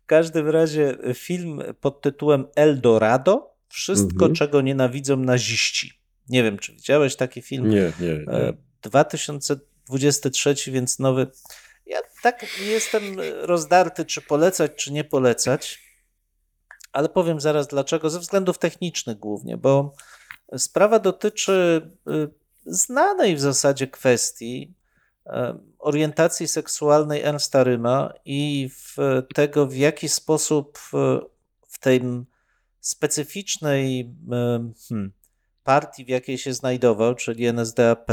[0.02, 4.34] w każdym razie film pod tytułem Eldorado wszystko, mhm.
[4.34, 6.02] czego nienawidzą naziści.
[6.30, 7.70] Nie wiem, czy widziałeś taki film?
[7.70, 8.08] Nie, nie.
[8.08, 8.54] nie.
[8.82, 11.28] 2023, e, więc nowy.
[11.86, 13.04] Ja tak jestem
[13.42, 15.80] rozdarty, czy polecać, czy nie polecać,
[16.92, 18.10] ale powiem zaraz dlaczego.
[18.10, 19.94] Ze względów technicznych głównie, bo
[20.58, 22.30] sprawa dotyczy y,
[22.66, 24.74] znanej w zasadzie kwestii
[25.26, 28.98] e, orientacji seksualnej Ernsta Ryma i w
[29.36, 30.80] tego, w jaki sposób
[31.68, 32.26] w tym
[32.82, 34.16] specyficznej
[34.90, 35.12] hmm,
[35.64, 38.08] partii, w jakiej się znajdował, czyli NSDAP,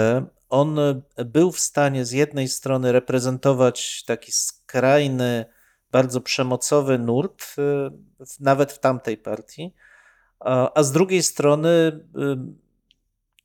[0.49, 0.79] on
[1.27, 5.45] był w stanie z jednej strony reprezentować taki skrajny,
[5.91, 9.75] bardzo przemocowy nurt, y, nawet w tamtej partii,
[10.41, 12.01] a, z drugiej strony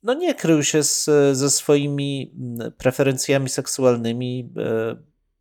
[0.02, 1.04] no nie krył się z,
[1.36, 2.34] ze swoimi
[2.78, 4.52] preferencjami seksualnymi,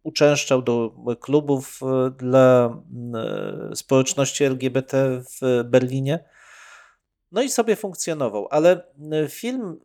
[0.03, 2.77] uczęszczał do klubów e, dla
[3.15, 6.23] e, społeczności LGBT w Berlinie.
[7.31, 9.79] No i sobie funkcjonował, ale e, film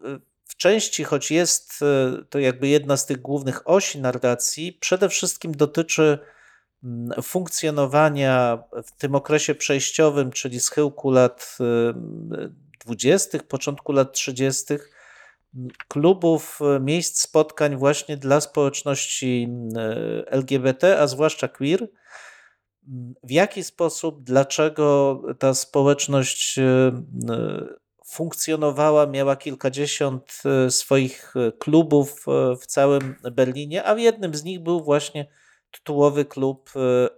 [0.45, 1.81] w części, choć jest
[2.31, 6.19] to jakby jedna z tych głównych osi narracji, przede wszystkim dotyczy
[7.23, 11.59] funkcjonowania w tym okresie przejściowym, czyli schyłku lat
[12.81, 14.65] 20., początku lat 30.,
[15.89, 19.49] klubów, miejsc spotkań właśnie dla społeczności
[20.27, 21.89] LGBT, a zwłaszcza queer.
[23.23, 26.59] W jaki sposób, dlaczego ta społeczność
[28.07, 32.25] funkcjonowała, miała kilkadziesiąt swoich klubów
[32.61, 35.29] w całym Berlinie, a w jednym z nich był właśnie
[35.71, 36.71] tytułowy klub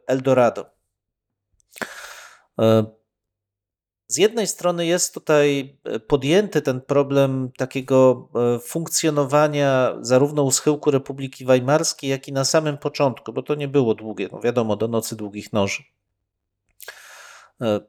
[0.06, 0.66] Eldorado.
[4.10, 10.90] Z jednej strony jest tutaj e, podjęty ten problem takiego e, funkcjonowania zarówno u schyłku
[10.90, 14.88] Republiki Weimarskiej, jak i na samym początku, bo to nie było długie, no wiadomo, do
[14.88, 15.82] nocy długich noży.
[17.60, 17.80] E,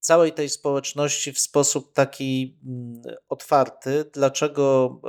[0.00, 5.00] całej tej społeczności w sposób taki mm, otwarty, dlaczego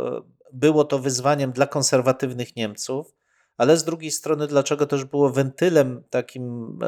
[0.54, 3.16] było to wyzwaniem dla konserwatywnych Niemców,
[3.58, 6.80] ale z drugiej strony, dlaczego też było wentylem takim,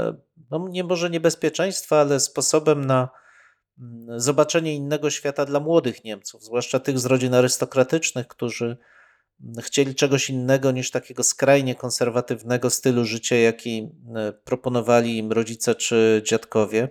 [0.51, 3.09] no nie może niebezpieczeństwa, ale sposobem na
[4.17, 8.77] zobaczenie innego świata dla młodych Niemców, zwłaszcza tych z rodzin arystokratycznych, którzy
[9.43, 15.75] mm, chcieli czegoś innego niż takiego skrajnie konserwatywnego stylu życia, jaki e, proponowali im rodzice
[15.75, 16.89] czy dziadkowie.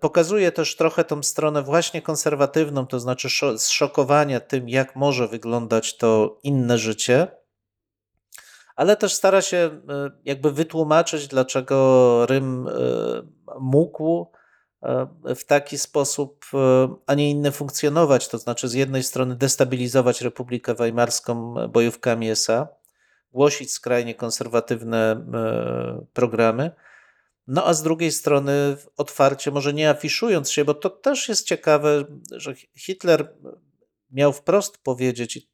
[0.00, 6.38] Pokazuje też trochę tą stronę właśnie konserwatywną, to znaczy zszokowania tym, jak może wyglądać to
[6.42, 7.28] inne życie,
[8.76, 9.80] ale też stara się e,
[10.24, 12.68] jakby wytłumaczyć, dlaczego Rym
[13.60, 14.41] mógł E,
[15.36, 18.28] w taki sposób, e, a nie inny funkcjonować.
[18.28, 22.68] To znaczy, z jednej strony destabilizować Republikę Weimarską bojówkami SA,
[23.32, 26.70] głosić skrajnie konserwatywne e, programy,
[27.46, 32.04] no a z drugiej strony otwarcie, może nie afiszując się, bo to też jest ciekawe,
[32.30, 33.34] że Hitler
[34.10, 35.48] miał wprost powiedzieć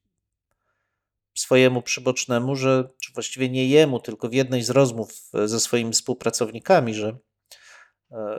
[1.34, 6.94] swojemu przybocznemu, że, czy właściwie nie jemu, tylko w jednej z rozmów ze swoimi współpracownikami,
[6.94, 7.27] że E,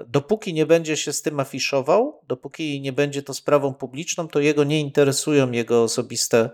[0.07, 4.63] dopóki nie będzie się z tym afiszował, dopóki nie będzie to sprawą publiczną, to jego
[4.63, 6.49] nie interesują jego osobiste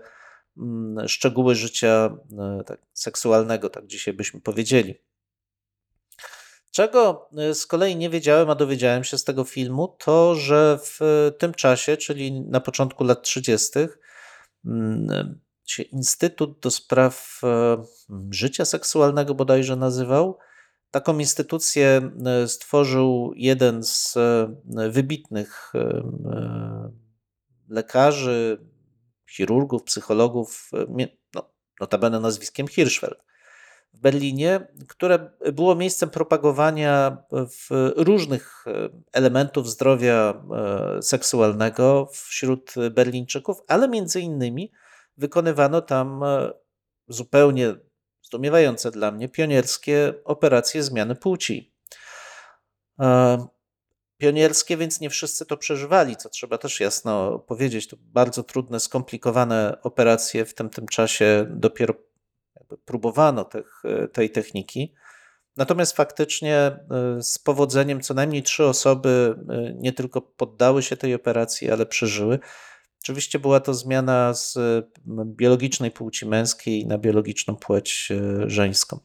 [0.56, 4.94] mm, szczegóły życia e, tak, seksualnego, tak dzisiaj byśmy powiedzieli.
[6.70, 11.00] Czego e, z kolei nie wiedziałem, a dowiedziałem się z tego filmu, to że w
[11.38, 13.70] tym czasie, czyli na początku lat 30.,
[14.64, 15.40] mm,
[15.92, 17.40] Instytut do Spraw
[18.30, 20.38] Życia Seksualnego bodajże nazywał,
[20.90, 26.02] Taką instytucję e, stworzył jeden z e, wybitnych e,
[27.68, 28.66] lekarzy,
[29.30, 30.70] chirurgów, psychologów,
[31.34, 33.18] no, notabene nazwiskiem Hirschfeld
[33.92, 37.16] w Berlinie, które było miejscem propagowania
[37.96, 38.64] różnych
[39.12, 40.44] elementów zdrowia
[41.00, 44.72] seksualnego wśród Berlińczyków, ale między innymi
[45.16, 46.20] wykonywano tam
[47.08, 47.74] zupełnie
[48.26, 51.74] zdumiewające dla mnie pionierskie operacje zmiany płci.
[53.00, 53.46] E,
[54.18, 57.88] pionierskie, więc nie wszyscy to przeżywali, co trzeba też jasno powiedzieć.
[57.88, 60.44] To bardzo trudne, skomplikowane operacje.
[60.44, 61.94] W tym, tym czasie dopiero
[62.84, 64.94] próbowano tych, tej techniki.
[65.56, 66.78] Natomiast faktycznie e,
[67.22, 72.38] z powodzeniem co najmniej trzy osoby e, nie tylko poddały się tej operacji, ale przeżyły.
[73.06, 74.58] Oczywiście była to zmiana z
[75.24, 78.98] biologicznej płci męskiej na biologiczną płeć e, żeńską.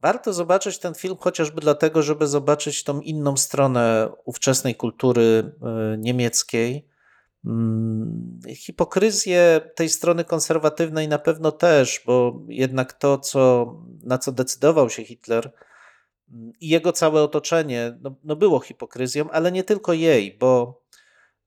[0.00, 6.88] Warto zobaczyć ten film chociażby dlatego, żeby zobaczyć tą inną stronę ówczesnej kultury e, niemieckiej.
[7.44, 14.90] Mm, hipokryzję tej strony konserwatywnej na pewno też, bo jednak to, co, na co decydował
[14.90, 15.52] się Hitler
[16.32, 20.82] mm, i jego całe otoczenie, no, no było hipokryzją, ale nie tylko jej, bo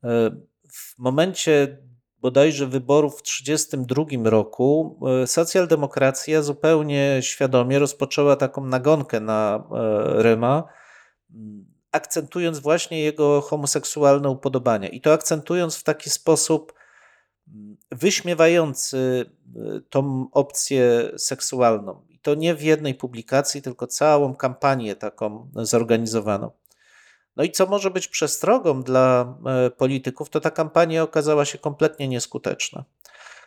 [0.04, 1.78] e, w momencie
[2.22, 10.64] bodajże wyborów w 1932 roku e, socjaldemokracja zupełnie świadomie rozpoczęła taką nagonkę na e, Ryma,
[11.92, 14.90] akcentując właśnie jego homoseksualne upodobania.
[14.90, 16.74] I to akcentując w taki sposób
[17.92, 22.06] wyśmiewający e, tą opcję seksualną.
[22.10, 26.52] I to nie w jednej publikacji, tylko całą kampanię taką zorganizowano.
[27.36, 32.08] No i co może być przestrogą dla e, polityków, to ta kampania okazała się kompletnie
[32.08, 32.84] nieskuteczna.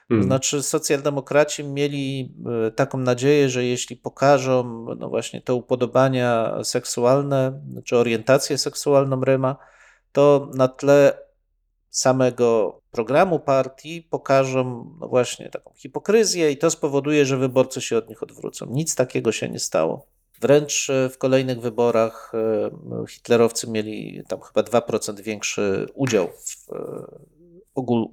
[0.08, 0.26] Hmm.
[0.26, 2.34] znaczy, socjaldemokraci mieli
[2.66, 9.56] e, taką nadzieję, że jeśli pokażą no właśnie te upodobania seksualne czy orientację seksualną Ryma,
[10.12, 11.18] to na tle
[11.90, 18.08] samego programu partii pokażą no właśnie taką hipokryzję i to spowoduje, że wyborcy się od
[18.08, 18.66] nich odwrócą.
[18.70, 20.06] Nic takiego się nie stało.
[20.42, 27.04] Wręcz e, w kolejnych wyborach e, hitlerowcy mieli tam chyba 2% większy udział w, e,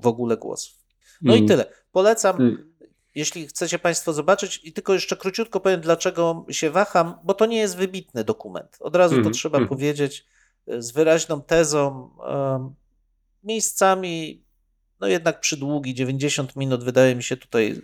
[0.01, 0.77] w ogóle głosów.
[1.21, 1.45] No mm.
[1.45, 1.65] i tyle.
[1.91, 2.41] Polecam.
[2.41, 2.69] Mm.
[3.15, 7.57] Jeśli chcecie Państwo zobaczyć, i tylko jeszcze króciutko powiem, dlaczego się waham, bo to nie
[7.57, 8.77] jest wybitny dokument.
[8.79, 9.25] Od razu mm.
[9.25, 9.69] to trzeba mm.
[9.69, 10.25] powiedzieć
[10.67, 12.09] z wyraźną tezą.
[13.43, 14.43] Miejscami
[14.99, 17.81] no jednak przydługi, 90 minut wydaje mi się tutaj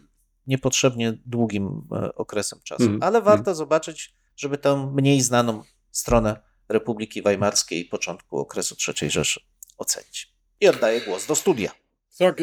[0.47, 1.81] niepotrzebnie długim
[2.15, 2.84] okresem czasu.
[2.84, 9.11] Mhm, Ale warto zobaczyć, żeby tę mniej znaną stronę Republiki Weimarskiej i początku okresu III
[9.11, 9.41] Rzeszy
[9.77, 10.33] ocenić.
[10.61, 11.71] I oddaję głos do studia.
[12.17, 12.41] Tak,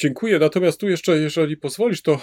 [0.00, 0.38] dziękuję.
[0.38, 2.18] Natomiast tu jeszcze, jeżeli pozwolisz, to e,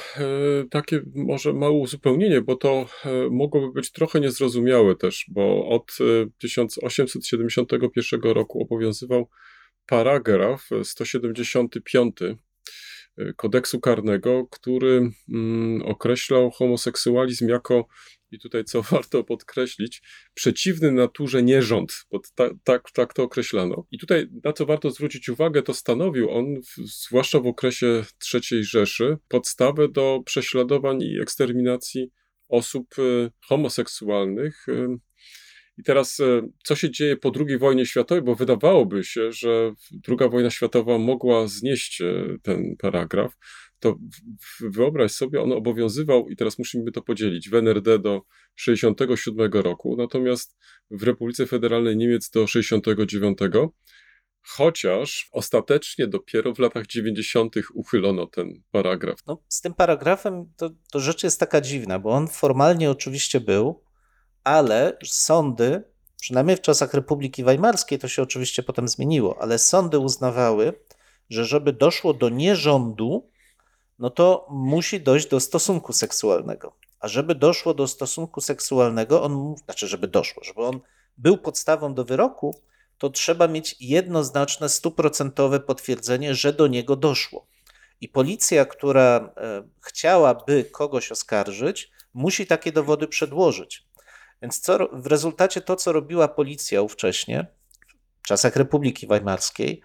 [0.70, 6.30] takie może małe uzupełnienie, bo to e, mogłoby być trochę niezrozumiałe też, bo od e,
[6.38, 9.30] 1871 roku obowiązywał
[9.86, 12.36] paragraf 175 e,
[13.34, 17.88] kodeksu karnego, który mm, określał homoseksualizm jako,
[18.32, 20.02] i tutaj co warto podkreślić,
[20.34, 23.86] przeciwny naturze nierząd, bo ta, tak, tak to określano.
[23.92, 26.46] I tutaj na co warto zwrócić uwagę, to stanowił on,
[26.78, 32.12] zwłaszcza w okresie III Rzeszy, podstawę do prześladowań i eksterminacji
[32.50, 34.66] osób e, homoseksualnych.
[34.70, 34.98] e,
[35.78, 39.74] I teraz, e, co się dzieje po II wojnie światowej, bo wydawałoby się, że
[40.08, 42.02] II wojna światowa mogła znieść
[42.44, 43.34] ten paragraf,
[43.80, 43.96] to
[44.60, 48.22] wyobraź sobie, on obowiązywał, i teraz musimy to podzielić, w NRD do
[48.56, 50.58] 67 roku, natomiast
[50.92, 53.38] w Republice Federalnej Niemiec do 69,
[54.42, 57.56] chociaż ostatecznie dopiero w latach 90.
[57.74, 59.20] uchylono ten paragraf.
[59.28, 63.84] No, z tym paragrafem to, to rzecz jest taka dziwna, bo on formalnie oczywiście był,
[64.44, 65.84] ale sądy,
[66.22, 70.74] przynajmniej w czasach Republiki Weimarskiej, to się oczywiście potem zmieniło, ale sądy uznawały,
[71.30, 73.30] że żeby doszło do nierządu,
[74.00, 76.76] no to musi dojść do stosunku seksualnego.
[77.00, 80.80] A żeby doszło do stosunku seksualnego, on, znaczy, żeby doszło, żeby on
[81.18, 82.56] był podstawą do wyroku,
[82.98, 87.48] to trzeba mieć jednoznaczne, stuprocentowe potwierdzenie, że do niego doszło.
[88.02, 93.88] I policja, która e, chciałaby kogoś oskarżyć, musi takie dowody przedłożyć.
[94.42, 97.48] Więc co, w rezultacie to, co robiła policja ówcześnie,
[98.22, 99.82] w czasach Republiki Weimarskiej,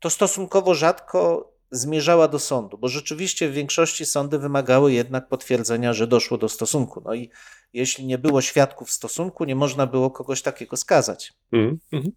[0.00, 6.06] to stosunkowo rzadko zmierzała do sądu, bo rzeczywiście w większości sądy wymagały jednak potwierdzenia, że
[6.06, 7.02] doszło do stosunku.
[7.04, 7.30] No i
[7.72, 11.32] jeśli nie było świadków stosunku, nie można było kogoś takiego skazać.
[11.52, 12.12] Mhm, mhm.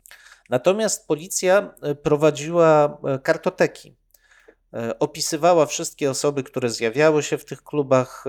[0.50, 3.96] Natomiast policja e, prowadziła e, kartoteki.
[4.74, 8.26] E, Opisywała wszystkie osoby, które zjawiały się w tych klubach.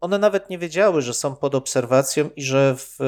[0.00, 2.98] One nawet nie wiedziały, że są pod obserwacją i że w,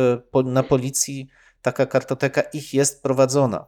[0.45, 1.29] na policji
[1.63, 3.67] taka kartoteka ich jest prowadzona.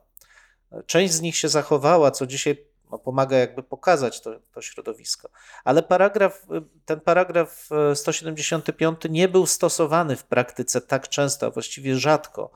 [0.87, 5.29] Część z nich się zachowała, co dzisiaj no, pomaga jakby pokazać to, to środowisko.
[5.65, 11.51] Ale paragraf, e, ten paragraf e, 175 nie był stosowany w praktyce tak często, a
[11.51, 12.51] właściwie rzadko.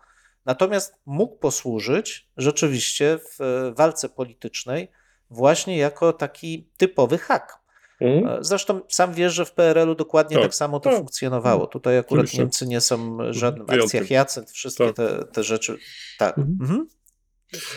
[0.47, 4.89] Natomiast mógł posłużyć rzeczywiście w e, walce politycznej
[5.31, 7.59] właśnie jako taki typowy hak.
[8.01, 8.39] Mhm.
[8.41, 10.99] E, Zresztą sam wiesz, że w PRL-u dokładnie Tak, tak, samo to tak.
[10.99, 11.67] funkcjonowało.
[11.67, 12.39] Tutaj akurat Oczywiście.
[12.39, 14.03] Niemcy nie są żadnym Wyjątkiem.
[14.03, 14.97] akcja Hyacynt, wszystkie Tak.
[14.97, 15.79] te, te rzeczy.
[16.19, 16.39] Tak.
[16.39, 16.59] Mhm.
[16.61, 16.89] Mhm.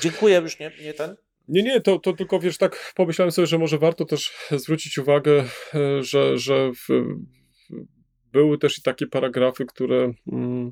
[0.02, 1.16] Dziękuję, już nie, nie ten.
[1.48, 5.46] Nie, nie, to, to tylko wiesz, tak pomyślałem sobie, że może warto też zwrócić uwagę,
[5.74, 6.88] e, że, że w,
[8.32, 10.72] były też i takie paragrafy, które mm,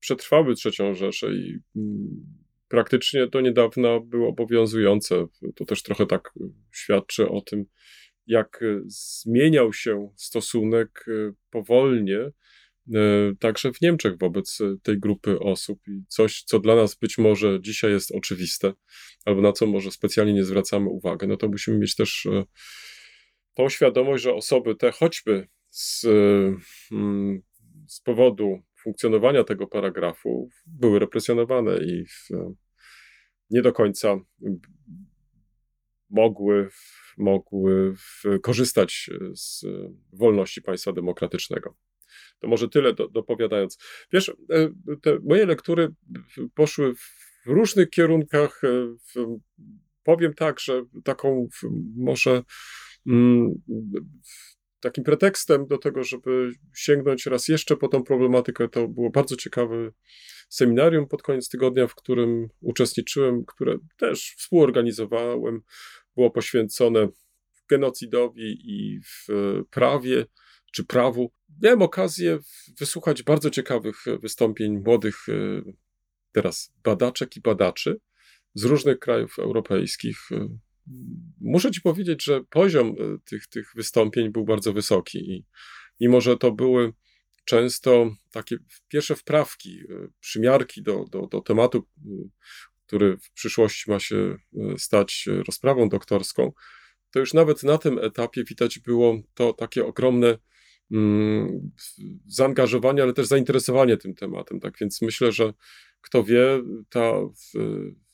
[0.00, 2.26] przetrwały trzecią Rzeszę i mm,
[2.68, 5.26] praktycznie do niedawna były obowiązujące.
[5.56, 6.32] To też trochę tak
[6.72, 7.64] świadczy o tym,
[8.26, 12.32] jak e, zmieniał się stosunek e, powolnie, e,
[13.40, 17.60] także w Niemczech wobec e, tej grupy osób i coś, co dla nas być może
[17.60, 18.72] dzisiaj jest oczywiste,
[19.24, 22.44] albo na co może specjalnie nie zwracamy uwagi, no to musimy mieć też e,
[23.54, 26.08] tą świadomość, że osoby te choćby z, e,
[26.92, 27.42] mm,
[27.88, 32.28] z powodu funkcjonowania tego paragrafu były represjonowane i w,
[33.50, 34.16] nie do końca
[36.10, 36.68] mogły,
[37.18, 37.94] mogły
[38.42, 39.66] korzystać z
[40.12, 41.76] wolności państwa demokratycznego.
[42.38, 43.78] To może tyle do, dopowiadając.
[44.12, 44.68] Wiesz, e,
[45.02, 45.88] te moje lektury
[46.54, 48.60] poszły w różnych kierunkach.
[48.64, 49.38] e,
[50.04, 51.48] Powiem tak, że taką
[51.96, 52.42] może
[53.06, 53.54] mm,
[54.80, 59.90] takim pretekstem do tego, żeby sięgnąć raz jeszcze po tą problematykę, to było bardzo ciekawe
[60.48, 65.60] seminarium pod koniec tygodnia, w którym uczestniczyłem, które też współorganizowałem.
[66.16, 67.08] Było poświęcone
[67.68, 69.26] genocidowi i w
[69.70, 70.26] prawie
[70.74, 71.32] czy prawu.
[71.62, 72.38] Miałem okazję
[72.78, 75.62] wysłuchać bardzo ciekawych wystąpień młodych e,
[76.32, 78.00] teraz badaczek i badaczy
[78.54, 80.18] z różnych krajów europejskich.
[80.32, 80.48] E,
[81.40, 85.44] Muszę ci powiedzieć, że poziom e, tych, tych wystąpień był bardzo wysoki i
[86.00, 86.92] mimo, że to były
[87.44, 88.56] często takie
[88.88, 92.10] pierwsze wprawki, e, przymiarki do, do, do tematu, e,
[92.86, 96.52] który w przyszłości ma się e, stać e, rozprawą doktorską,
[97.10, 100.38] to już nawet na tym etapie widać było to takie ogromne
[102.26, 104.60] zaangażowanie, ale też zainteresowanie tym tematem.
[104.60, 105.52] Tak więc myślę, że
[106.00, 107.12] kto wie, ta,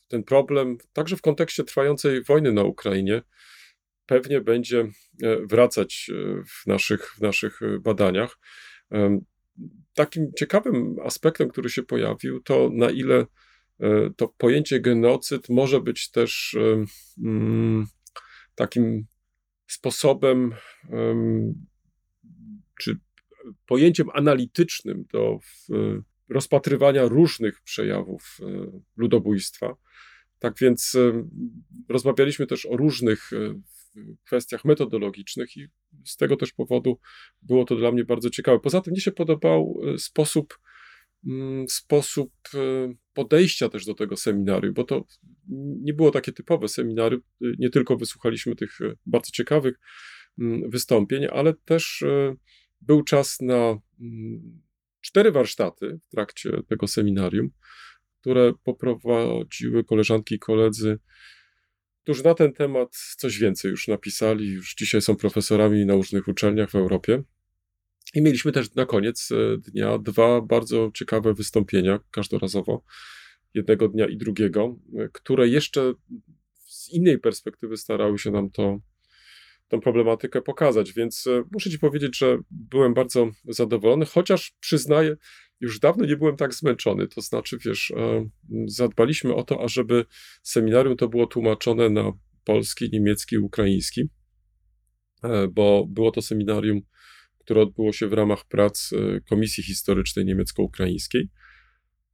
[0.09, 3.23] ten problem, także w kontekście trwającej wojny na Ukrainie,
[4.07, 4.89] pewnie będzie
[5.49, 6.11] wracać
[6.49, 8.39] w naszych, w naszych badaniach.
[9.95, 13.27] Takim ciekawym aspektem, który się pojawił, to na ile
[14.17, 16.57] to pojęcie genocyd może być też
[17.25, 17.87] mm,
[18.55, 19.07] takim
[19.67, 20.55] sposobem
[22.81, 22.97] czy
[23.67, 25.39] pojęciem analitycznym do
[26.31, 29.77] rozpatrywania różnych przejawów e, ludobójstwa.
[30.39, 31.29] Tak więc e,
[31.89, 33.61] rozmawialiśmy też o różnych e,
[34.25, 35.69] kwestiach metodologicznych i
[36.05, 36.99] z tego też powodu
[37.43, 38.61] było to dla mnie bardzo ciekawe.
[38.61, 40.59] Poza tym mnie się podobał sposób,
[41.27, 42.33] mm, sposób
[43.13, 45.05] podejścia też do tego seminarium, bo to
[45.83, 47.21] nie było takie typowe seminarium.
[47.41, 49.75] Nie tylko wysłuchaliśmy tych bardzo ciekawych
[50.39, 52.05] mm, wystąpień, ale też
[52.81, 54.63] był czas na mm,
[55.01, 57.51] cztery warsztaty w trakcie tego seminarium,
[58.21, 60.99] które poprowadziły koleżanki i koledzy,
[62.03, 66.71] którzy na ten temat coś więcej już napisali, już dzisiaj są profesorami na różnych uczelniach
[66.71, 67.23] w Europie.
[68.15, 72.85] I mieliśmy też na koniec e, dnia dwa bardzo ciekawe wystąpienia, każdorazowo,
[73.55, 75.93] jednego dnia i drugiego, e, które jeszcze
[76.55, 78.81] z innej perspektywy starały się nam to
[79.71, 80.93] tą problematykę pokazać.
[80.93, 85.17] Więc e, muszę Ci powiedzieć, że byłem bardzo zadowolony, chociaż przyznaję,
[85.61, 87.09] już dawno nie byłem tak zmęczony.
[87.09, 88.29] To znaczy, wiesz, e,
[88.67, 90.05] zadbaliśmy o to, ażeby
[90.43, 92.13] seminarium to było tłumaczone na
[92.45, 94.09] polski, niemiecki ukraiński,
[95.23, 96.81] e, bo było to seminarium,
[97.39, 98.91] które odbyło się w ramach prac
[99.29, 101.29] Komisji Historycznej Niemiecko-Ukraińskiej.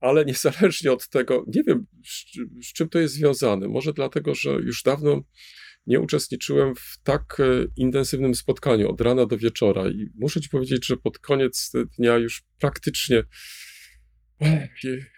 [0.00, 2.24] Ale niezależnie od tego, nie wiem, z,
[2.68, 3.68] z czym to jest związane.
[3.68, 5.22] Może dlatego, że już dawno
[5.86, 10.86] nie uczestniczyłem w tak e, intensywnym spotkaniu od rana do wieczora i muszę ci powiedzieć,
[10.86, 13.22] że pod koniec dnia już praktycznie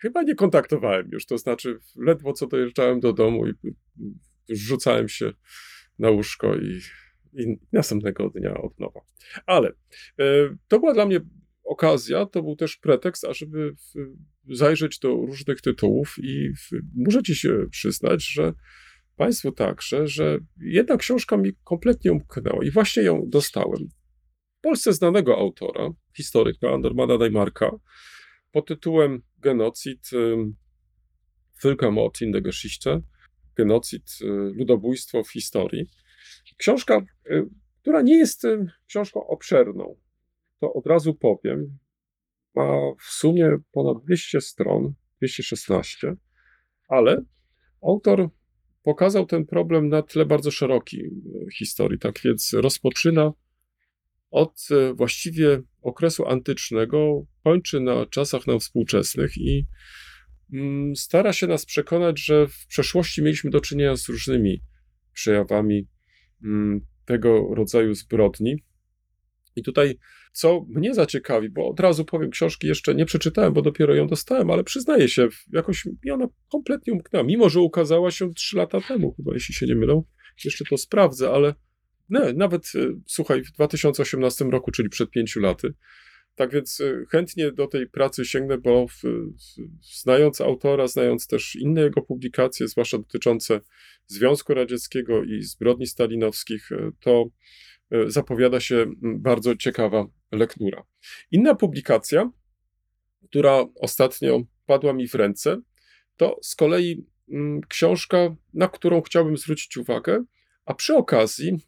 [0.01, 3.53] chyba nie kontaktowałem już, to znaczy ledwo co dojeżdżałem do domu i
[4.49, 5.33] rzucałem się
[5.99, 6.81] na łóżko i,
[7.33, 9.01] i następnego dnia od nowa.
[9.47, 9.69] Ale
[10.19, 10.25] e,
[10.69, 11.21] to była dla mnie
[11.65, 13.75] okazja, to był też pretekst, ażeby
[14.51, 16.51] zajrzeć do różnych tytułów i
[16.95, 18.53] muszę ci się przyznać, że
[19.19, 23.89] Państwu także, że jedna książka mi kompletnie umknęła i właśnie ją dostałem.
[24.59, 27.71] W Polsce znanego autora, historyka Normana Najmarka,
[28.53, 30.11] pod tytułem Genocid
[31.63, 33.03] Völkermord in der Geschichte,
[33.57, 35.87] genocid, y, ludobójstwo w historii.
[36.57, 37.01] Książka,
[37.31, 37.47] y,
[37.83, 38.43] która nie jest
[38.87, 39.97] książką obszerną,
[40.61, 41.79] to od razu powiem,
[42.55, 46.15] ma w sumie ponad 200 stron, 216,
[46.89, 47.23] ale
[47.83, 48.31] autor
[48.89, 51.99] pokazał ten problem na tle bardzo szerokiej e, historii.
[51.99, 53.33] Tak więc rozpoczyna
[54.31, 59.67] od e, właściwie okresu antycznego, kończy na czasach nam współczesnych i
[60.53, 64.63] mm, stara się nas przekonać, że w przeszłości mieliśmy do czynienia z różnymi
[65.13, 65.89] przejawami
[66.45, 68.65] mm, tego rodzaju zbrodni.
[69.59, 69.99] I tutaj,
[70.33, 74.51] co mnie zaciekawi, bo od razu powiem, książki jeszcze nie przeczytałem, bo dopiero ją dostałem,
[74.51, 79.15] ale przyznaję się, jakoś mi ona kompletnie umknęła, mimo że ukazała się trzy lata temu,
[79.17, 80.03] chyba, jeśli się nie mylę.
[80.45, 81.55] Jeszcze to sprawdzę, ale
[82.11, 85.75] nie, nawet, e, słuchaj, w 2018 roku, czyli przed pięciu laty.
[86.35, 89.03] Tak więc e, chętnie do tej pracy sięgnę, bo w,
[90.01, 93.61] znając autora, znając też inne jego publikacje, zwłaszcza dotyczące
[94.07, 96.69] Związku Radzieckiego i zbrodni stalinowskich,
[97.01, 97.25] to
[98.07, 100.83] zapowiada się bardzo ciekawa lektura.
[101.31, 102.31] Inna publikacja,
[103.25, 105.61] która ostatnio padła mi w ręce,
[106.17, 107.07] to z kolei
[107.69, 110.25] książka, na którą chciałbym zwrócić uwagę,
[110.65, 111.59] a przy okazji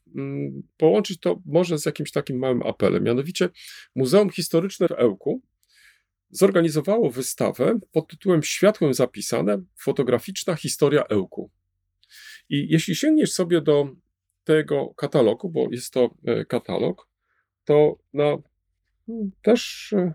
[0.76, 3.04] połączyć to może z jakimś takim małym apelem.
[3.04, 3.48] Mianowicie
[3.94, 5.42] Muzeum Historyczne w Ełku
[6.30, 11.50] zorganizowało wystawę pod tytułem Światłem zapisane fotograficzna historia Ełku.
[12.48, 13.88] I jeśli sięgniesz sobie do
[14.44, 17.08] tego katalogu, bo jest to e, katalog,
[17.64, 18.36] to na
[19.42, 20.12] też e,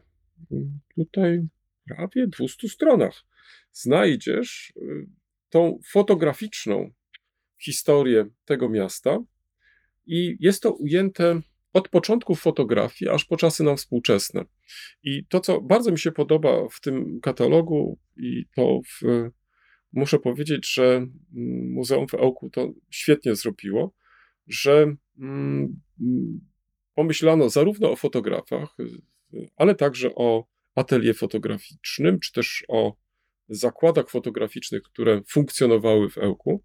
[0.95, 1.47] tutaj
[1.87, 3.23] prawie 200 stronach
[3.71, 4.81] znajdziesz e,
[5.49, 6.91] tą fotograficzną
[7.61, 9.17] historię tego miasta
[10.05, 11.41] i jest to ujęte
[11.73, 14.45] od początku fotografii aż po czasy nam współczesne.
[15.03, 19.29] I to, co bardzo mi się podoba w tym katalogu, i to w,
[19.93, 21.07] muszę powiedzieć, że
[21.73, 23.93] Muzeum w Ełku to świetnie zrobiło,
[24.47, 25.81] że mm,
[26.95, 28.75] pomyślano zarówno o fotografach,
[29.55, 32.93] ale także o atelier fotograficznym, czy też o
[33.49, 36.63] zakładach fotograficznych, które funkcjonowały w Ełku.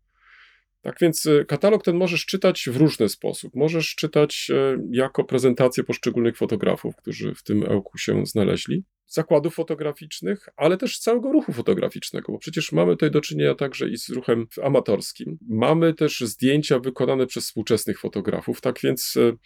[0.83, 3.57] Tak więc y, katalog ten możesz czytać w różny sposób.
[3.57, 10.49] Możesz czytać y, jako prezentację poszczególnych fotografów, którzy w tym ełku się znaleźli, zakładów fotograficznych,
[10.57, 14.47] ale też całego ruchu fotograficznego, bo przecież mamy tutaj do czynienia także i z ruchem
[14.62, 15.39] amatorskim.
[15.49, 19.37] Mamy też zdjęcia wykonane przez współczesnych fotografów, tak więc y,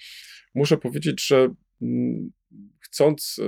[0.54, 2.30] muszę powiedzieć, że mm,
[2.80, 3.40] chcąc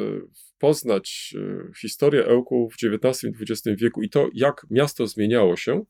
[0.59, 1.34] poznać
[1.80, 5.84] historię Ełku w XIX i XX wieku i to, jak miasto zmieniało się,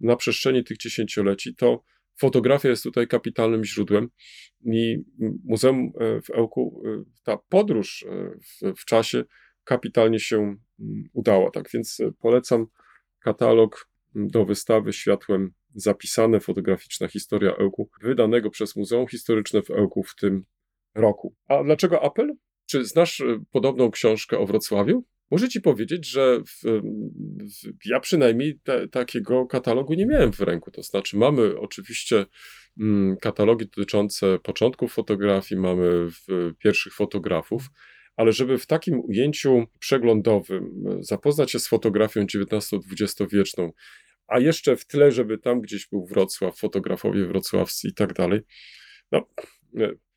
[0.00, 1.82] na przestrzeni tych dziesięcioleci, to
[2.18, 4.08] fotografia jest tutaj kapitalnym źródłem
[4.64, 4.96] i
[5.44, 9.24] Muzeum e, w Ełku, e, ta podróż e, w, w czasie
[9.64, 11.50] kapitalnie się mm, udała.
[11.50, 12.66] Tak więc polecam
[13.20, 20.14] katalog do wystawy światłem zapisane fotograficzna historia Ełku, wydanego przez Muzeum Historyczne w Ełku w
[20.14, 20.44] tym
[20.94, 21.34] roku.
[21.48, 22.34] A dlaczego apel?
[22.66, 25.04] Czy znasz podobną książkę o Wrocławiu?
[25.30, 30.70] Muszę ci powiedzieć, że w, w, ja przynajmniej te, takiego katalogu nie miałem w ręku.
[30.70, 32.26] To znaczy, mamy oczywiście
[32.80, 36.08] mm, katalogi dotyczące początków fotografii, mamy
[36.58, 37.68] pierwszych fotografów,
[38.16, 43.72] ale żeby w takim ujęciu przeglądowym zapoznać się z fotografią XIX-XX wieczną,
[44.26, 48.40] a jeszcze w tle, żeby tam gdzieś był Wrocław, fotografowie wrocławscy i tak dalej,
[49.12, 49.26] no,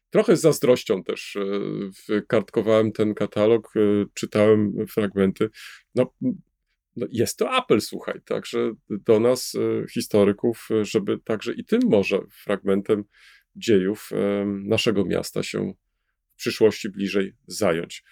[0.09, 1.37] Trochę z zazdrością też
[2.09, 3.79] e, kartkowałem ten katalog, e,
[4.13, 5.49] czytałem fragmenty.
[5.95, 6.13] No,
[6.95, 12.19] no jest to apel, słuchaj, także do nas, e, historyków, żeby także i tym może
[12.31, 13.03] fragmentem
[13.55, 14.09] dziejów
[14.45, 15.73] naszego miasta się
[16.33, 18.03] w przyszłości bliżej zająć.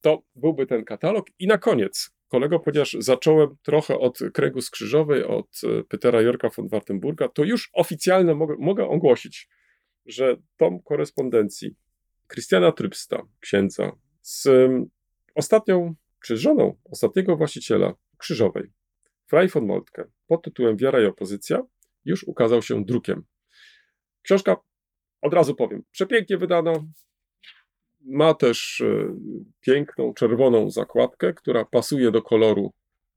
[0.00, 1.26] To byłby ten katalog.
[1.38, 7.28] I na koniec, kolego, ponieważ zacząłem trochę od kręgu skrzyżowej, od Petera Jorka von Wartenburga,
[7.28, 9.48] to już oficjalnie mogę, mogę ogłosić,
[10.08, 11.76] że tom korespondencji
[12.26, 13.92] Krystiana Trypsta, księdza,
[14.22, 14.48] z
[15.34, 15.94] ostatnią,
[16.24, 18.72] czy żoną ostatniego właściciela Krzyżowej,
[19.26, 21.62] Frei von Moltke, pod tytułem Wiara i opozycja,
[22.04, 23.24] już ukazał się drukiem.
[24.22, 24.56] Książka,
[25.22, 26.72] od razu powiem, przepięknie wydana,
[28.00, 29.16] ma też e,
[29.60, 32.72] piękną czerwoną zakładkę, która pasuje do koloru,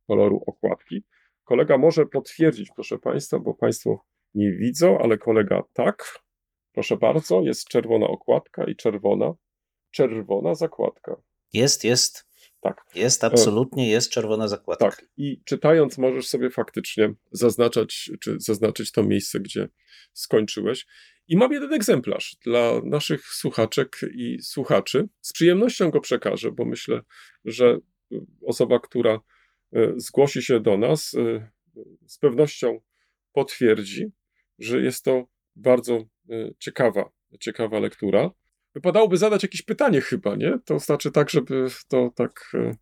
[0.07, 1.03] koloru okładki.
[1.43, 6.19] Kolega może potwierdzić, proszę Państwa, bo Państwo nie widzą, ale kolega tak.
[6.71, 9.33] Proszę bardzo, jest czerwona okładka i czerwona,
[9.91, 11.15] czerwona zakładka.
[11.53, 12.31] Jest, jest.
[12.61, 12.85] Tak.
[12.95, 14.85] Jest, absolutnie jest czerwona zakładka.
[14.89, 15.05] Tak.
[15.17, 19.69] I czytając możesz sobie faktycznie zaznaczać, czy zaznaczyć to miejsce, gdzie
[20.13, 20.85] skończyłeś.
[21.27, 25.09] I mam jeden egzemplarz dla naszych słuchaczek i słuchaczy.
[25.21, 27.01] Z przyjemnością go przekażę, bo myślę,
[27.45, 27.77] że
[28.45, 29.19] osoba, która
[29.73, 31.51] e, zgłosi się do nas, e,
[32.07, 32.81] z pewnością
[33.33, 34.11] potwierdzi,
[34.59, 35.25] że jest to
[35.55, 38.31] bardzo Y, ciekawa, ciekawa lektura.
[38.75, 40.59] Wypadałoby zadać jakieś pytanie chyba, nie?
[40.65, 42.77] To znaczy tak, żeby to tak y,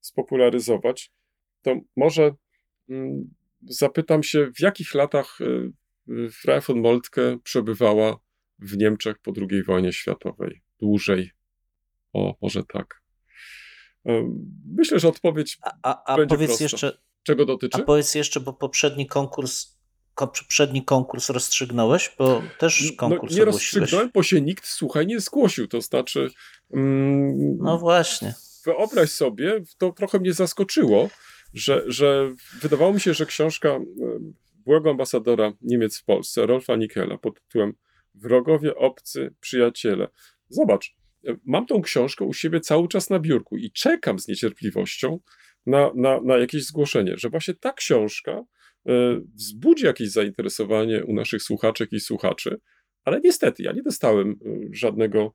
[0.00, 1.12] spopularyzować.
[1.62, 2.30] To może
[2.88, 5.38] mm, zapytam się, w jakich latach
[6.32, 8.16] Freya von Moltke przebywała
[8.58, 10.62] w Niemczech po II wojnie światowej?
[10.80, 11.30] Dłużej.
[12.12, 13.02] O, może tak.
[14.64, 16.64] Myślę, że odpowiedź a, a, a będzie powiedz prosta.
[16.64, 17.78] jeszcze, czego dotyczy?
[17.82, 19.75] A powiedz jeszcze, bo poprzedni konkurs
[20.16, 25.20] poprzedni konkurs rozstrzygnąłeś, bo też no, konkurs no, Nie rozstrzygnąłem, bo się nikt, słuchaj, nie
[25.20, 26.30] zgłosił, to znaczy...
[26.72, 28.34] Mm, no właśnie.
[28.64, 31.08] Wyobraź sobie, to trochę mnie zaskoczyło,
[31.54, 33.82] że, że wydawało mi się, że książka e,
[34.64, 37.72] byłego ambasadora Niemiec w Polsce, Rolfa Nikela, pod tytułem
[38.14, 40.08] Wrogowie, obcy, przyjaciele.
[40.48, 40.96] Zobacz,
[41.28, 45.20] e, mam tą książkę u siebie cały czas na biurku i czekam z niecierpliwością
[45.66, 48.44] na, na, na jakieś zgłoszenie, że właśnie ta książka
[49.34, 52.60] wzbudzi jakieś zainteresowanie u naszych słuchaczek i słuchaczy,
[53.04, 54.34] ale niestety ja nie dostałem e,
[54.72, 55.34] żadnego,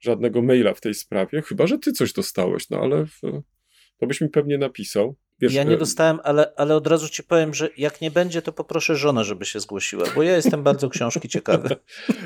[0.00, 3.20] żadnego maila w tej sprawie, chyba że ty coś dostałeś, no ale w,
[3.98, 5.16] to byś mi pewnie napisał.
[5.42, 8.42] Wiesz, ja nie e, dostałem, ale, ale od razu ci powiem, że jak nie będzie,
[8.42, 11.76] to poproszę żonę, żeby się zgłosiła, bo ja jestem bardzo książki ciekawy.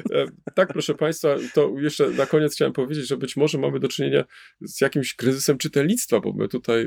[0.54, 4.24] tak, proszę Państwa, to jeszcze na koniec chciałem powiedzieć, że być może mamy do czynienia
[4.60, 6.86] z jakimś kryzysem czytelnictwa, bo my tutaj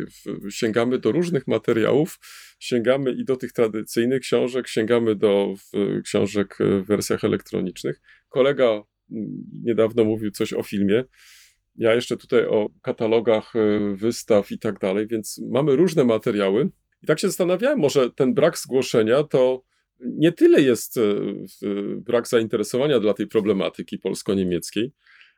[0.49, 2.19] sięgamy do różnych materiałów,
[2.59, 5.53] sięgamy i do tych tradycyjnych książek, sięgamy do
[6.03, 8.01] książek w wersjach elektronicznych.
[8.29, 8.83] Kolega mm,
[9.63, 11.03] niedawno mówił coś o filmie.
[11.79, 13.59] Ja jeszcze tutaj o katalogach e,
[13.95, 16.69] wystaw i tak dalej, więc mamy różne materiały.
[17.03, 19.63] I tak się zastanawiałem, może ten brak zgłoszenia to
[19.99, 21.01] nie tyle jest e,
[21.95, 24.91] brak zainteresowania dla tej problematyki polsko-niemieckiej,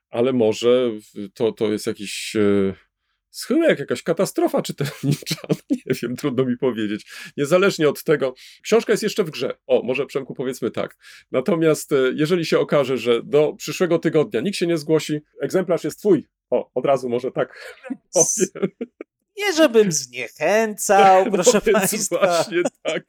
[0.10, 0.92] ale może
[1.34, 2.74] to, to jest jakiś e,
[3.32, 5.36] schyłek, jakaś katastrofa czytelnicza,
[5.70, 7.06] nie wiem, trudno mi powiedzieć.
[7.38, 9.58] Niezależnie od tego, książka jest jeszcze w grze.
[9.68, 10.98] O, może Przemku powiedzmy tak.
[11.32, 16.00] Natomiast e, jeżeli się okaże, że do przyszłego tygodnia nikt się nie zgłosi, egzemplarz jest
[16.00, 16.28] twój.
[16.50, 17.78] O, od razu może tak
[18.14, 18.72] powiem.
[19.38, 22.18] Nie żebym zniechęcał, No proszę więc Państwa.
[22.18, 23.04] Właśnie tak.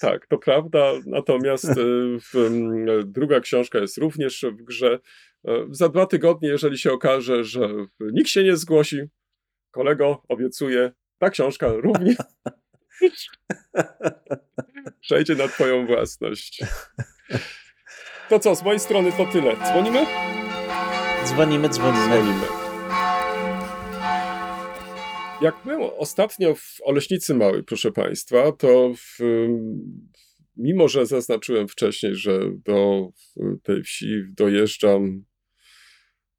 [0.00, 0.92] Tak, to prawda.
[1.06, 1.74] Natomiast e,
[3.04, 4.98] druga książka jest również w grze.
[5.48, 7.68] E, Za dwa tygodnie, jeżeli się okaże, że
[8.00, 9.00] nikt się nie zgłosi,
[9.70, 12.16] kolego, obiecuję, ta książka również
[15.00, 16.64] przejdzie na Twoją własność.
[18.28, 19.56] To co, z mojej strony to tyle.
[19.56, 20.06] Dzwonimy?
[21.24, 22.04] Dzwonimy, dzwonimy.
[22.04, 22.46] Dzwonimy.
[25.42, 29.18] Jak byłem ostatnio w Oleśnicy Małej, proszę Państwa, to w,
[30.56, 33.08] mimo, że zaznaczyłem wcześniej, że do
[33.62, 35.24] tej wsi dojeżdżam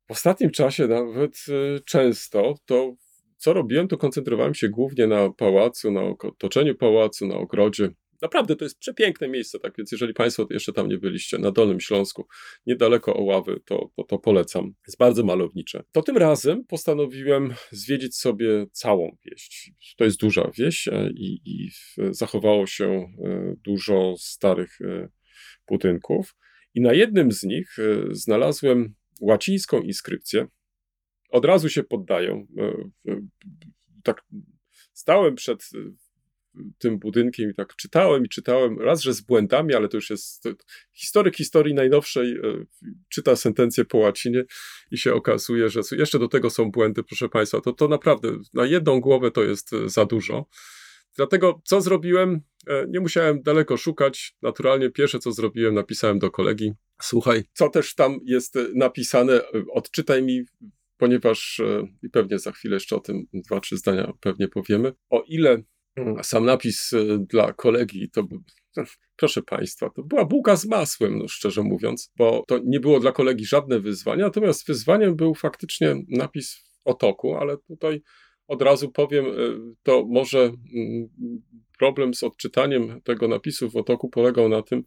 [0.07, 2.95] w ostatnim czasie nawet y, często, to
[3.37, 7.89] co robiłem, to koncentrowałem się głównie na pałacu, na otoczeniu pałacu, na ogrodzie.
[8.23, 11.79] Naprawdę to jest przepiękne miejsce, tak więc jeżeli Państwo jeszcze tam nie byliście, na Dolnym
[11.79, 12.27] Śląsku,
[12.65, 14.73] niedaleko Oławy, to, to, to polecam.
[14.87, 15.83] Jest bardzo malownicze.
[15.91, 19.71] To tym razem postanowiłem zwiedzić sobie całą wieś.
[19.97, 21.69] To jest duża wieś e, i, i
[22.11, 25.09] zachowało się e, dużo starych e,
[25.67, 26.35] budynków.
[26.75, 27.77] I na jednym z nich
[28.11, 28.93] znalazłem
[29.23, 30.47] łacińską inskrypcję.
[31.29, 32.45] Od razu się poddaję.
[32.57, 32.63] E,
[33.11, 33.21] e,
[34.03, 34.25] Tak
[34.93, 35.77] stałem przed e,
[36.77, 40.43] tym budynkiem i tak czytałem i czytałem, raz, że z błędami, ale to już jest
[40.43, 40.49] to,
[40.93, 42.37] historyk historii najnowszej
[43.09, 44.43] czyta sentencję po łacinie
[44.91, 48.65] i się okazuje, że jeszcze do tego są błędy, proszę Państwa, to, to naprawdę na
[48.65, 50.45] jedną głowę to jest za dużo.
[51.15, 52.41] Dlatego co zrobiłem?
[52.67, 54.35] E, Nie musiałem daleko szukać.
[54.41, 56.73] Naturalnie pierwsze co zrobiłem, napisałem do kolegi.
[57.01, 60.43] Słuchaj, co też tam jest e, napisane, e, odczytaj mi,
[60.97, 61.61] ponieważ
[62.03, 64.93] i pewnie za chwilę jeszcze o tym dwa, trzy zdania pewnie powiemy.
[65.09, 65.63] O ile
[65.95, 66.91] mm, sam napis
[67.29, 68.27] dla kolegi to
[69.15, 73.11] Proszę Państwa, to była bułka z masłem, no szczerze mówiąc, bo to nie było dla
[73.11, 78.01] kolegi żadne wyzwanie, natomiast wyzwaniem był faktycznie napis w otoku, ale tutaj
[78.47, 81.09] od razu powiem, y, to może mm,
[81.79, 84.83] problem z odczytaniem tego napisu w otoku polegał na tym,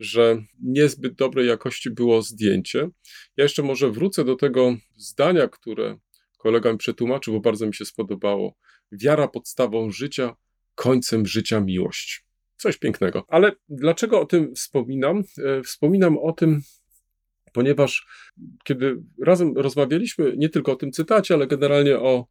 [0.00, 2.88] że niezbyt dobrej jakości było zdjęcie.
[3.36, 5.98] Ja jeszcze może wrócę do tego zdania, które
[6.38, 8.54] kolega mi przetłumaczył, bo bardzo mi się spodobało.
[8.92, 10.36] Wiara podstawą życia,
[10.74, 12.24] końcem życia miłość.
[12.56, 13.24] Coś pięknego.
[13.28, 15.22] Ale dlaczego o tym wspominam?
[15.44, 16.60] E, Wspominam o tym,
[17.52, 18.06] ponieważ
[18.64, 22.26] kiedy razem rozmawialiśmy nie tylko o tym cytacie, ale generalnie o,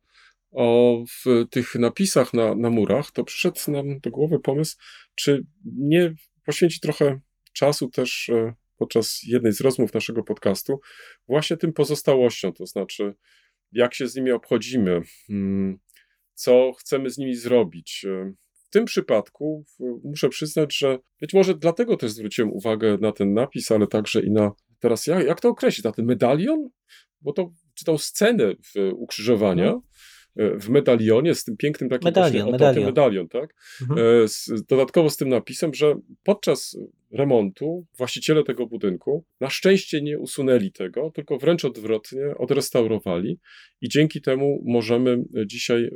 [0.55, 1.03] o
[1.49, 4.77] tych napisach na, na murach, to przyszedł nam do głowy pomysł,
[5.15, 6.13] czy nie
[6.45, 7.19] poświęcić trochę
[7.53, 10.79] czasu też e, podczas jednej z rozmów naszego podcastu
[11.27, 13.13] właśnie tym pozostałościom, to znaczy
[13.71, 15.79] jak się z nimi obchodzimy, mm,
[16.33, 18.05] co chcemy z nimi zrobić.
[18.05, 18.33] E,
[18.65, 19.65] W tym przypadku
[20.03, 24.31] muszę przyznać, że być może dlatego też zwróciłem uwagę na ten napis, ale także i
[24.31, 26.69] na teraz jak, jak to określić, na ten medalion?
[27.21, 28.53] Bo to czy tą scenę
[28.95, 29.81] ukrzyżowania e,
[30.35, 32.85] w medalionie z tym pięknym takim Medalion, medalion.
[32.85, 33.55] medalion, tak?
[33.81, 34.23] Mhm.
[34.23, 36.77] E, z, dodatkowo z tym napisem, że podczas
[37.11, 43.39] remontu właściciele tego budynku na szczęście nie usunęli tego, tylko wręcz odwrotnie odrestaurowali
[43.81, 45.91] i dzięki temu możemy dzisiaj e,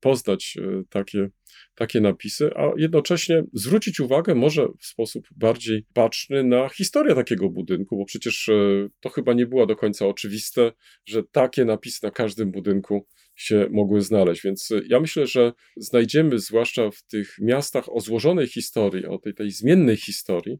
[0.00, 1.28] poznać e, takie,
[1.74, 7.96] takie napisy, a jednocześnie zwrócić uwagę może w sposób bardziej baczny na historię takiego budynku,
[7.96, 10.72] bo przecież e, to chyba nie było do końca oczywiste,
[11.04, 14.42] że takie napisy na każdym budynku się mogły znaleźć.
[14.42, 19.34] Więc e, ja myślę, że znajdziemy, zwłaszcza w tych miastach o złożonej historii, o tej,
[19.34, 20.58] tej zmiennej historii,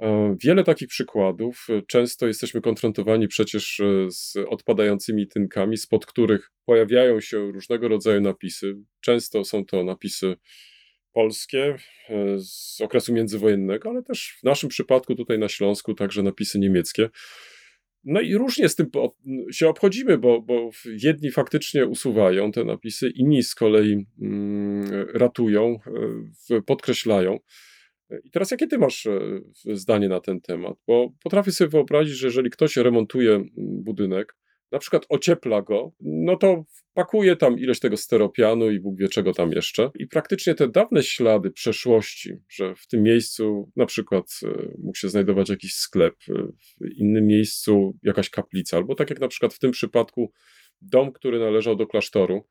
[0.00, 1.66] e, wiele takich przykładów.
[1.88, 8.74] Często jesteśmy konfrontowani przecież e, z odpadającymi tynkami, spod których pojawiają się różnego rodzaju napisy.
[9.00, 10.36] Często są to napisy
[11.14, 11.76] polskie
[12.08, 17.10] e, z okresu międzywojennego, ale też w naszym przypadku tutaj na Śląsku także napisy niemieckie.
[18.04, 18.90] No i różnie z tym
[19.52, 20.70] się obchodzimy, bo, bo
[21.02, 25.78] jedni faktycznie usuwają te napisy, inni z kolei mm, ratują,
[26.50, 27.38] e, podkreślają.
[28.24, 29.20] I teraz jakie ty masz e,
[29.72, 30.74] zdanie na ten temat?
[30.86, 34.36] Bo potrafię sobie wyobrazić, że jeżeli ktoś remontuje mm, budynek,
[34.72, 39.32] na przykład ociepla go, no to pakuje tam ileś tego steropianu i Bóg wie czego
[39.32, 39.90] tam jeszcze.
[39.98, 44.48] I praktycznie te dawne ślady przeszłości, że w tym miejscu na przykład e,
[44.78, 46.32] mógł się znajdować jakiś sklep, e,
[46.80, 50.32] w innym miejscu jakaś kaplica, albo tak jak na przykład w tym przypadku
[50.80, 52.48] dom, który należał do klasztoru,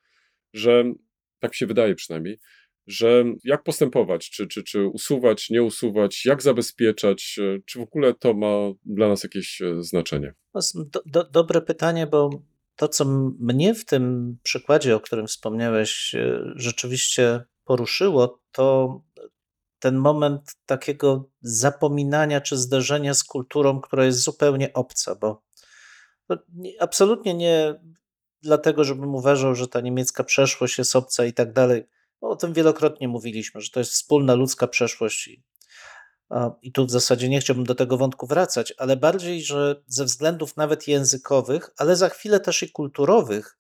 [0.54, 0.94] że
[1.40, 2.40] tak się wydaje przynajmniej,
[2.88, 8.14] że jak postępować, czy, czy, czy usuwać, nie usuwać, jak zabezpieczać, e, czy w ogóle
[8.14, 8.54] to ma
[8.86, 10.34] dla nas jakieś e, znaczenie?
[10.54, 12.30] No, Do, do, dobre pytanie, bo
[12.76, 13.06] to, co
[13.40, 19.02] mnie w tym przykładzie, o którym wspomniałeś, e, rzeczywiście poruszyło, to
[19.80, 25.44] ten moment takiego zapominania czy zderzenia z kulturą, która jest zupełnie obca, bo
[26.54, 27.76] nie, absolutnie nie
[28.42, 31.84] dlatego, żebym uważał, że ta niemiecka przeszłość jest obca i tak dalej.
[32.24, 35.44] No, o tym wielokrotnie mówiliśmy, że to jest wspólna ludzka przeszłość i,
[36.62, 40.58] i tu w zasadzie nie chciałbym do tego wątku wracać, ale bardziej, że ze względów
[40.58, 43.58] nawet językowych, ale za chwilę też i kulturowych,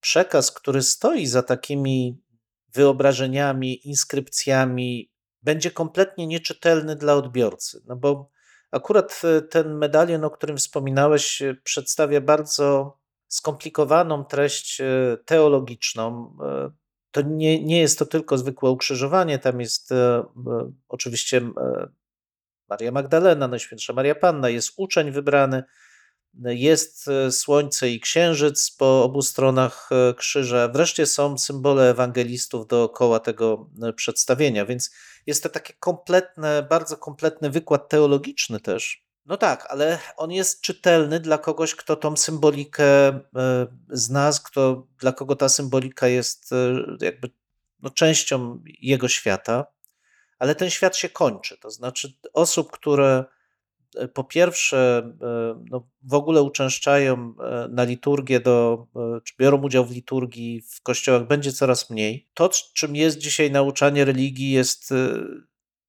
[0.00, 2.22] przekaz, który stoi za takimi
[2.74, 7.82] wyobrażeniami, inskrypcjami, będzie kompletnie nieczytelny dla odbiorcy.
[7.86, 8.30] No bo
[8.70, 16.36] akurat e, ten medalion, o którym wspominałeś, e, przedstawia bardzo skomplikowaną treść e, teologiczną.
[17.18, 19.90] To nie, nie jest to tylko zwykłe ukrzyżowanie, tam jest
[20.88, 21.40] oczywiście
[22.68, 25.62] Maria Magdalena, Najświętsza Maria Panna, jest uczeń wybrany,
[26.44, 30.68] jest e, słońce i księżyc po obu stronach e, krzyża.
[30.68, 34.90] Wreszcie są symbole ewangelistów dookoła tego e, przedstawienia, więc
[35.26, 39.07] jest to taki kompletny, bardzo kompletny wykład teologiczny też.
[39.28, 43.20] No tak, ale on jest czytelny dla kogoś, kto tą symbolikę
[43.88, 46.50] zna, kto, dla kogo ta symbolika jest
[47.00, 47.30] jakby
[47.82, 49.66] no, częścią jego świata,
[50.38, 51.58] ale ten świat się kończy.
[51.58, 53.24] To znaczy osób, które
[53.96, 58.86] E, po pierwsze, e, no, w ogóle uczęszczają e, na liturgię, do,
[59.24, 62.28] czy biorą udział w liturgii w kościołach, będzie coraz mniej.
[62.34, 64.94] To, czym jest dzisiaj nauczanie religii, jest,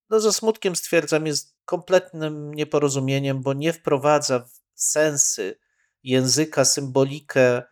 [0.09, 5.59] no, ze smutkiem stwierdzam, jest kompletnym nieporozumieniem, bo nie wprowadza w sensy
[6.03, 7.63] języka, symbolikę,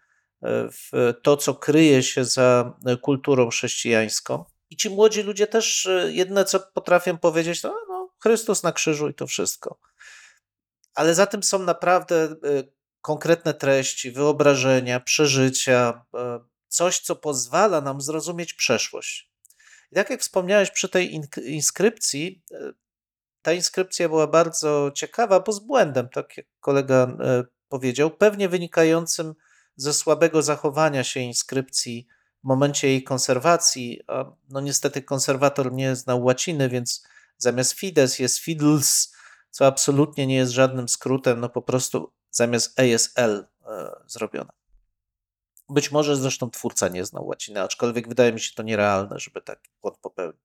[0.72, 4.46] w to, co kryje się za kulturą chrześcijańską.
[4.70, 9.14] I ci młodzi ludzie też jedne, co potrafią powiedzieć, no, no Chrystus na krzyżu i
[9.14, 9.80] to wszystko
[10.98, 12.38] ale za tym są naprawdę e,
[13.02, 19.32] konkretne treści, wyobrażenia, przeżycia, e, coś, co pozwala nam zrozumieć przeszłość.
[19.92, 22.74] I tak jak wspomniałeś przy tej inskrypcji, e,
[23.48, 27.18] ta inskrypcja była bardzo ciekawa, bo z błędem, tak jak kolega
[27.70, 29.36] powiedział, pewnie wynikającym
[29.76, 32.08] ze słabego zachowania się inskrypcji
[32.44, 34.02] w momencie jej konserwacji.
[34.50, 39.16] No niestety konserwator nie znał łaciny, więc zamiast fides jest fidels,
[39.50, 43.00] co absolutnie nie jest żadnym skrótem, no po prostu zamiast e,
[44.08, 44.52] zrobione.
[45.70, 49.70] Być może zresztą twórca nie znał łaciny, aczkolwiek wydaje mi się to nierealne, żeby taki
[49.82, 50.40] błąd popełnił.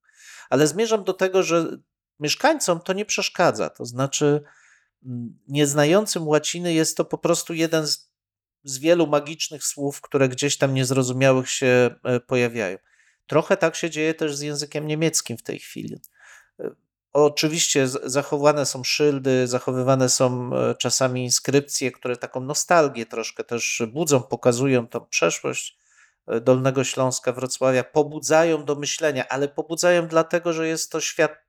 [0.49, 1.77] Ale zmierzam do tego, że
[2.19, 3.69] mieszkańcom to nie przeszkadza.
[3.69, 4.43] To znaczy,
[5.05, 8.11] mm, nieznającym łaciny jest to po prostu jeden z,
[8.63, 12.77] z wielu magicznych słów, które gdzieś tam niezrozumiałych się e, pojawiają.
[13.27, 16.01] Trochę tak się dzieje też z językiem niemieckim w tej chwili.
[16.59, 16.69] E,
[17.13, 24.23] Oczywiście zachowane są szyldy, zachowywane są e, czasami inskrypcje, które taką nostalgię troszkę też budzą,
[24.23, 25.77] pokazują tą przeszłość
[26.41, 31.42] Dolnego Śląska, Wrocławia, pobudzają do myślenia, ale pobudzają dlatego, że jest to świat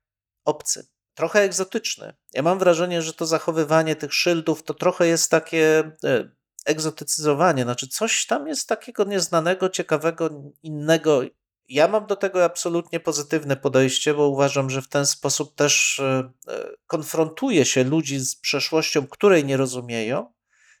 [0.45, 2.13] obcy, trochę egzotyczny.
[2.33, 6.29] Ja mam wrażenie, że to zachowywanie tych szyldów to trochę jest takie e,
[6.65, 10.29] egzotycyzowanie, znaczy coś tam jest takiego nieznanego, ciekawego,
[10.63, 11.21] innego,
[11.69, 16.31] ja mam do tego absolutnie pozytywne podejście, bo uważam, że w ten sposób też e,
[16.47, 20.33] e, konfrontuje się ludzi z przeszłością, której nie rozumieją,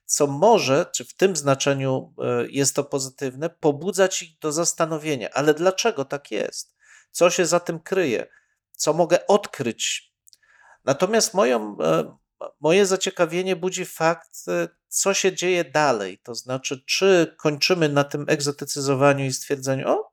[0.05, 2.13] co może, czy w tym znaczeniu
[2.49, 5.29] jest to pozytywne, pobudzać ich do zastanowienia.
[5.33, 6.75] Ale dlaczego tak jest?
[7.11, 8.27] Co się za tym kryje?
[8.75, 10.13] Co mogę odkryć?
[10.85, 11.77] Natomiast moją,
[12.59, 14.45] moje zaciekawienie budzi fakt,
[14.87, 16.17] co się dzieje dalej.
[16.23, 20.11] To znaczy, czy kończymy na tym egzotycyzowaniu i stwierdzeniu, o,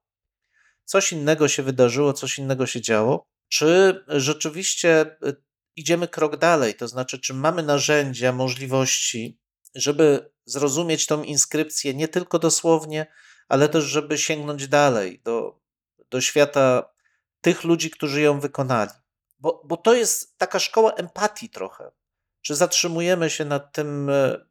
[0.85, 5.37] coś innego się wydarzyło, coś innego się działo, czy rzeczywiście y,
[5.77, 9.39] idziemy krok dalej, to znaczy, czy mamy narzędzia, możliwości,
[9.75, 13.07] żeby zrozumieć tą inskrypcję nie tylko dosłownie,
[13.49, 15.61] ale też, żeby sięgnąć dalej do,
[16.11, 16.92] do świata
[17.43, 18.91] tych ludzi, którzy ją wykonali.
[19.39, 21.91] Bo, bo to jest taka szkoła empatii trochę.
[22.41, 24.47] Czy zatrzymujemy się nad tym, y,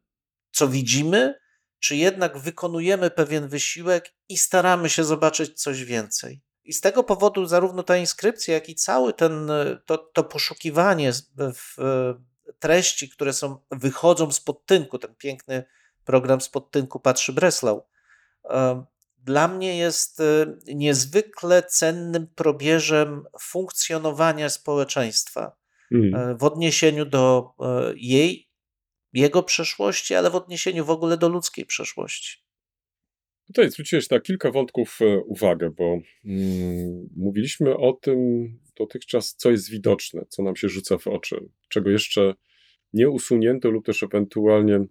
[0.52, 1.34] co widzimy,
[1.78, 6.42] czy jednak wykonujemy pewien wysiłek i staramy się zobaczyć coś więcej.
[6.64, 9.50] I z tego powodu zarówno ta inskrypcja, jak i cały ten,
[9.86, 11.12] to, to poszukiwanie
[11.54, 11.76] w
[12.58, 15.64] treści, które są, wychodzą z podtynku, ten piękny
[16.04, 17.82] program z podtynku Patrzy Breslau,
[19.22, 25.56] dla mnie jest e, niezwykle cennym probierzem funkcjonowania społeczeństwa
[25.92, 26.38] mm.
[26.38, 28.52] w odniesieniu do e, jej
[29.12, 32.42] jego przeszłości, ale w odniesieniu w ogóle do ludzkiej przeszłości.
[33.46, 38.18] Tutaj zwróciłeś na kilka wątków e, uwagę, bo mm, mówiliśmy o tym
[38.76, 42.34] dotychczas, co jest widoczne, co nam się rzuca w oczy, czego jeszcze
[42.92, 44.86] nie usunięto lub też ewentualnie e,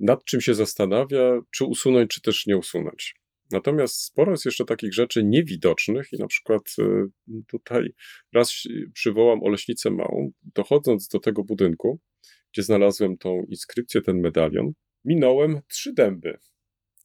[0.00, 3.14] nad czym się zastanawia, czy usunąć, czy też nie usunąć.
[3.50, 7.06] Natomiast sporo jest jeszcze takich rzeczy niewidocznych i na przykład e,
[7.46, 7.94] tutaj
[8.32, 8.62] raz
[8.94, 12.00] przywołam Oleśnicę Małą, dochodząc do tego budynku,
[12.52, 14.72] gdzie znalazłem tą inskrypcję, ten medalion,
[15.04, 16.38] minąłem trzy dęby,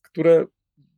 [0.01, 0.45] które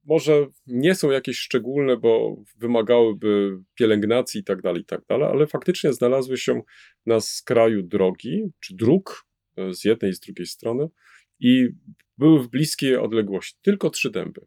[0.06, 5.48] może nie są jakieś szczególne, bo wymagałyby pielęgnacji i tak dalej, i tak dalej, ale
[5.48, 6.62] faktycznie znalazły się
[7.06, 9.26] na skraju drogi, czy dróg
[9.58, 10.88] e, z jednej i z drugiej strony
[11.40, 11.68] i
[12.18, 13.60] były w bliskiej odległości.
[13.62, 14.42] Tylko trzy dęby.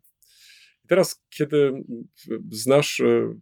[0.89, 1.73] Teraz, kiedy
[2.51, 3.35] znasz, e,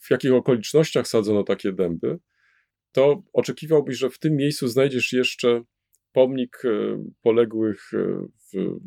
[0.00, 2.18] w jakich okolicznościach sadzono takie dęby,
[2.92, 5.62] to oczekiwałbyś, że w tym miejscu znajdziesz jeszcze
[6.12, 7.90] pomnik e, poległych
[8.52, 8.78] w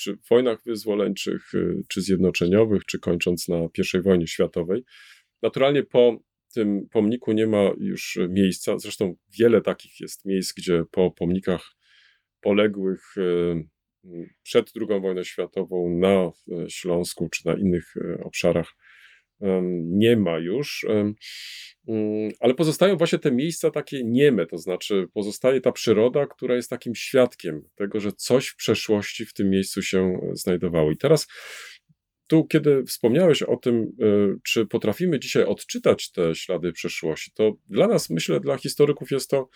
[0.00, 1.52] czy w wojnach wyzwoleńczych,
[1.88, 3.56] czy zjednoczeniowych, czy kończąc na
[3.94, 4.84] I wojnie światowej.
[5.42, 6.18] Naturalnie po
[6.54, 11.77] tym pomniku nie ma już miejsca, zresztą wiele takich jest miejsc, gdzie po pomnikach
[12.40, 13.68] poległych y,
[14.42, 16.30] przed II wojną światową na
[16.68, 18.74] Śląsku czy na innych y, obszarach
[19.82, 21.14] nie ma już, mm,
[22.40, 26.94] ale pozostają właśnie te miejsca takie nieme, to znaczy pozostaje ta przyroda, która jest takim
[26.94, 30.90] świadkiem tego, że coś w przeszłości w tym miejscu się znajdowało.
[30.90, 31.26] I teraz
[32.26, 37.86] tu, kiedy wspomniałeś o tym, e, czy potrafimy dzisiaj odczytać te ślady przeszłości, to dla
[37.86, 39.48] nas, myślę, dla historyków jest to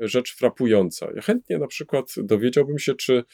[0.00, 1.08] rzecz frapująca.
[1.14, 3.24] Ja chętnie na przykład dowiedziałbym się, czy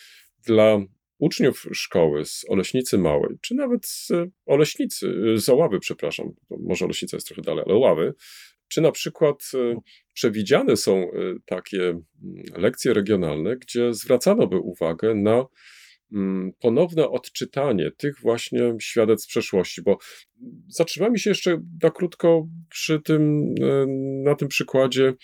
[0.47, 0.79] dla
[1.19, 4.09] uczniów szkoły z Oleśnicy Małej, czy nawet z
[4.47, 8.15] Oleśnicy, z Oławy, przepraszam, może Oleśnica jest trochę dalej, ale Oławy,
[8.69, 9.81] czy na przykład e,
[10.13, 11.11] przewidziane są e,
[11.45, 12.05] takie mm,
[12.57, 15.47] lekcje regionalne, gdzie zwracano by uwagę na
[16.13, 19.99] mm, ponowne odczytanie tych właśnie świadectw przeszłości, bo
[20.69, 23.55] zatrzymamy się jeszcze na krótko przy tym,
[24.25, 25.15] na tym przykładzie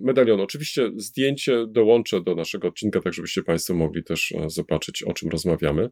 [0.00, 0.42] medalionu.
[0.42, 5.28] Oczywiście zdjęcie dołączę do naszego odcinka, tak żebyście Państwo mogli też e, zobaczyć, o czym
[5.28, 5.90] rozmawiamy.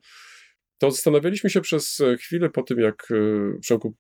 [0.79, 3.17] To zastanawialiśmy się przez e, chwilę po tym, jak e,
[3.61, 3.97] Przemku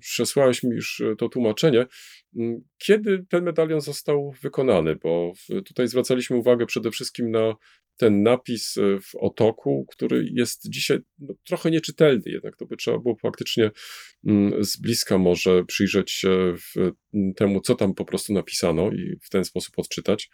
[0.00, 1.86] przesłałeś mi już to tłumaczenie,
[2.36, 5.32] mm, kiedy ten medalion został wykonany, bo
[5.64, 7.54] tutaj zwracaliśmy uwagę przede wszystkim na
[7.98, 12.98] ten napis e, w otoku, który jest dzisiaj no, trochę nieczytelny, jednak to by trzeba
[12.98, 13.70] było faktycznie
[14.26, 16.54] mm, z bliska może przyjrzeć się
[17.36, 20.30] temu, co tam po prostu napisano i w ten sposób odczytać.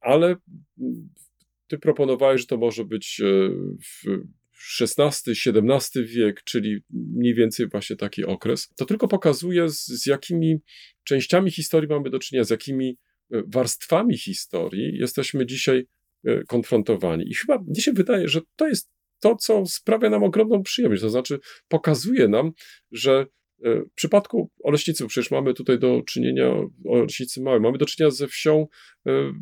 [0.00, 0.36] Ale
[1.68, 3.50] ty proponowałeś, że to może być e,
[3.80, 4.20] w
[4.80, 8.68] XVI-XVII wiek, czyli mniej więcej właśnie taki okres.
[8.76, 10.56] To tylko pokazuje, z, z jakimi
[11.04, 12.98] częściami historii mamy do czynienia, z jakimi
[13.32, 15.86] e, warstwami historii jesteśmy dzisiaj
[16.48, 17.30] konfrontowani.
[17.30, 18.90] I chyba mnie się wydaje, że to jest
[19.20, 21.02] to, co sprawia nam ogromną przyjemność.
[21.02, 21.38] To znaczy,
[21.68, 22.52] pokazuje nam,
[22.92, 23.26] że
[23.64, 26.54] e, w przypadku Oleśnicy, przecież mamy tutaj do czynienia,
[26.84, 28.66] Oleśnicy Małej, mamy do czynienia ze wsią
[29.06, 29.32] e,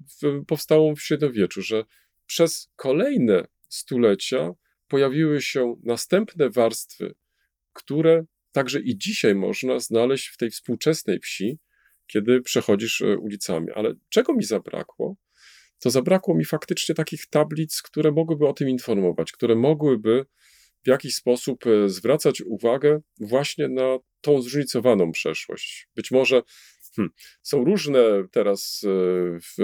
[0.46, 1.84] powstałą w średniowieczu, że
[2.26, 4.50] przez kolejne stulecia
[4.88, 7.14] pojawiły się następne warstwy,
[7.72, 11.58] które także i dzisiaj można znaleźć w tej współczesnej wsi,
[12.06, 13.66] kiedy przechodzisz ulicami.
[13.74, 15.16] Ale czego mi zabrakło?
[15.78, 20.26] To zabrakło mi faktycznie takich tablic, które mogłyby o tym informować, które mogłyby
[20.84, 25.88] w jakiś sposób e, zwracać uwagę właśnie na tą zróżnicowaną przeszłość.
[25.96, 26.42] Być może
[26.96, 27.12] hmm,
[27.42, 28.00] są różne
[28.30, 28.88] teraz e,
[29.40, 29.56] w,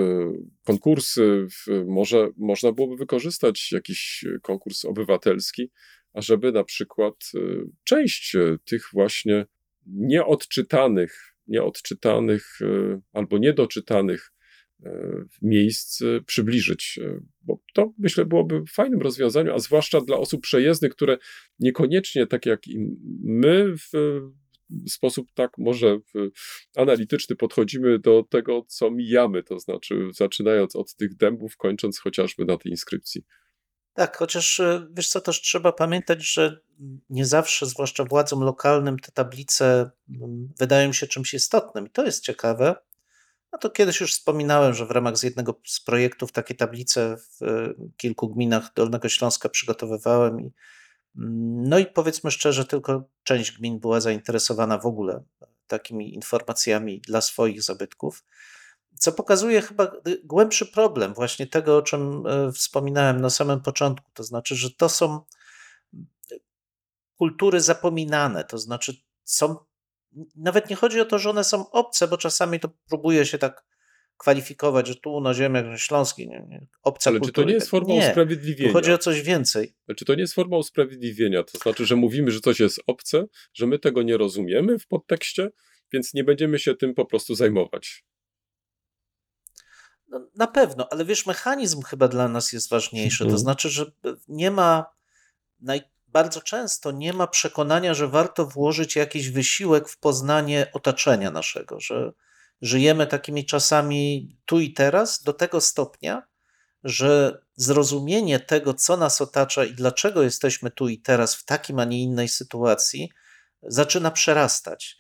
[0.64, 5.70] konkursy, w, może można byłoby wykorzystać jakiś konkurs obywatelski,
[6.12, 7.38] ażeby na przykład e,
[7.84, 9.46] część tych właśnie
[9.86, 12.58] nieodczytanych, nieodczytanych
[13.12, 14.32] albo niedoczytanych
[15.42, 21.18] miejsc przybliżyć, e, bo to myślę byłoby fajnym rozwiązaniem, a zwłaszcza dla osób przejezdnych, które
[21.58, 22.78] niekoniecznie tak jak i
[23.24, 23.90] my w
[24.90, 25.98] sposób tak może
[26.76, 32.56] analityczny podchodzimy do tego, co mijamy, to znaczy zaczynając od tych dębów, kończąc chociażby na
[32.56, 33.24] tej inskrypcji.
[33.94, 36.60] Tak, chociaż e, wiesz co, też trzeba pamiętać, że
[37.10, 39.90] nie zawsze, zwłaszcza władzom lokalnym, te tablice
[40.58, 41.86] wydają się czymś istotnym.
[41.86, 42.74] I to jest ciekawe,
[43.52, 47.42] no to kiedyś już wspominałem, że w ramach z jednego z projektów takie tablice w
[47.42, 50.40] e, kilku gminach Dolnego Śląska przygotowywałem.
[50.40, 50.52] I,
[51.16, 55.22] mm, no i powiedzmy szczerze, tylko część gmin była zainteresowana w ogóle
[55.66, 58.24] takimi informacjami dla swoich zabytków,
[58.98, 59.92] co pokazuje chyba
[60.24, 64.10] głębszy problem właśnie tego, o czym e, wspominałem na samym początku.
[64.14, 65.20] To znaczy, że to są
[67.18, 69.56] kultury zapominane, to znaczy są
[70.36, 73.64] nawet nie chodzi o to, że one są obce, bo czasami to próbuje się tak
[74.16, 77.32] kwalifikować, że tu na ziemiach śląskiej nie, nie, obca Ale kultury.
[77.32, 78.72] czy to nie jest forma nie, usprawiedliwienia?
[78.72, 79.74] Chodzi o coś więcej.
[79.96, 81.42] Czy to nie jest forma usprawiedliwienia?
[81.42, 85.50] To znaczy, że mówimy, że coś jest obce, że my tego nie rozumiemy w podtekście,
[85.92, 88.04] więc nie będziemy się tym po prostu zajmować.
[90.08, 93.18] No, na pewno, ale wiesz, mechanizm chyba dla nas jest ważniejszy.
[93.18, 93.38] To mhm.
[93.38, 93.92] znaczy, że
[94.28, 94.86] nie ma
[95.60, 95.80] naj,
[96.12, 102.12] bardzo często nie ma przekonania, że warto włożyć jakiś wysiłek w poznanie otoczenia naszego, że
[102.62, 106.22] żyjemy takimi czasami tu i teraz do tego stopnia,
[106.84, 111.84] że zrozumienie tego, co nas otacza i dlaczego jesteśmy tu i teraz w takim, a
[111.84, 113.12] nie innej sytuacji,
[113.62, 114.96] zaczyna przerastać.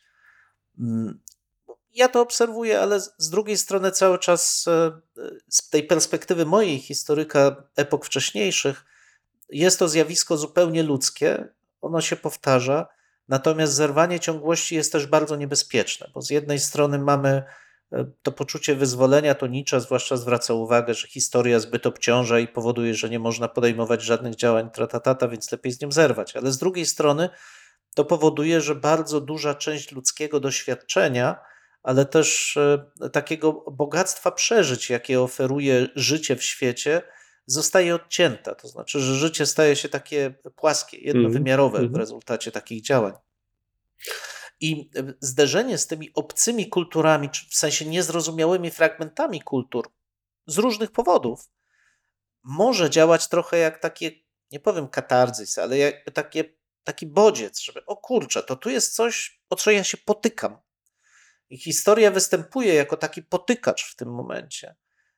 [0.78, 1.20] Mm,
[1.94, 5.00] ja to obserwuję, ale z drugiej strony cały czas e,
[5.48, 8.84] z tej perspektywy mojej historyka epok wcześniejszych
[9.52, 11.48] jest to zjawisko zupełnie ludzkie,
[11.80, 12.86] ono się powtarza,
[13.28, 17.42] natomiast zerwanie ciągłości jest też bardzo niebezpieczne, bo z jednej strony mamy
[17.92, 22.94] e, to poczucie wyzwolenia, to Nietzsche zwłaszcza zwraca uwagę, że historia zbyt obciąża i powoduje,
[22.94, 26.36] że nie można podejmować żadnych działań tratatata, więc lepiej z nim zerwać.
[26.36, 27.28] Ale z drugiej strony
[27.94, 31.40] to powoduje, że bardzo duża część ludzkiego doświadczenia,
[31.82, 37.02] ale też e, takiego bogactwa przeżyć, jakie oferuje życie w świecie,
[37.46, 38.54] zostaje odcięta.
[38.54, 41.94] To znaczy, że życie staje się takie płaskie, jednowymiarowe Mm -hmm.
[41.94, 43.12] w rezultacie takich działań.
[44.60, 44.90] I
[45.20, 49.90] zderzenie z tymi obcymi kulturami, czy w sensie niezrozumiałymi fragmentami kultur
[50.46, 51.50] z różnych powodów,
[52.42, 54.10] może działać trochę jak takie,
[54.52, 56.44] nie powiem katarzys, ale jakby takie,
[56.84, 60.58] taki bodziec, żeby o kurczę, to tu jest coś, o co ja się potykam.
[61.50, 64.74] I historia występuje jako taki potykacz w tym momencie,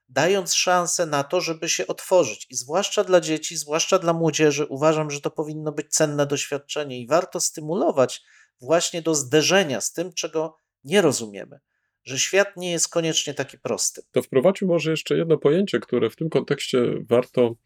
[0.08, 2.46] dając szansę na to, żeby się otworzyć.
[2.50, 7.06] I zwłaszcza dla dzieci, zwłaszcza dla młodzieży, uważam, że to powinno być cenne doświadczenie i
[7.06, 8.22] warto stymulować
[8.60, 11.60] właśnie do zderzenia z tym, czego nie rozumiemy.
[12.04, 14.02] Że świat nie jest koniecznie taki prosty.
[14.12, 16.78] To wprowadził może jeszcze jedno pojęcie, które w tym kontekście
[17.08, 17.56] warto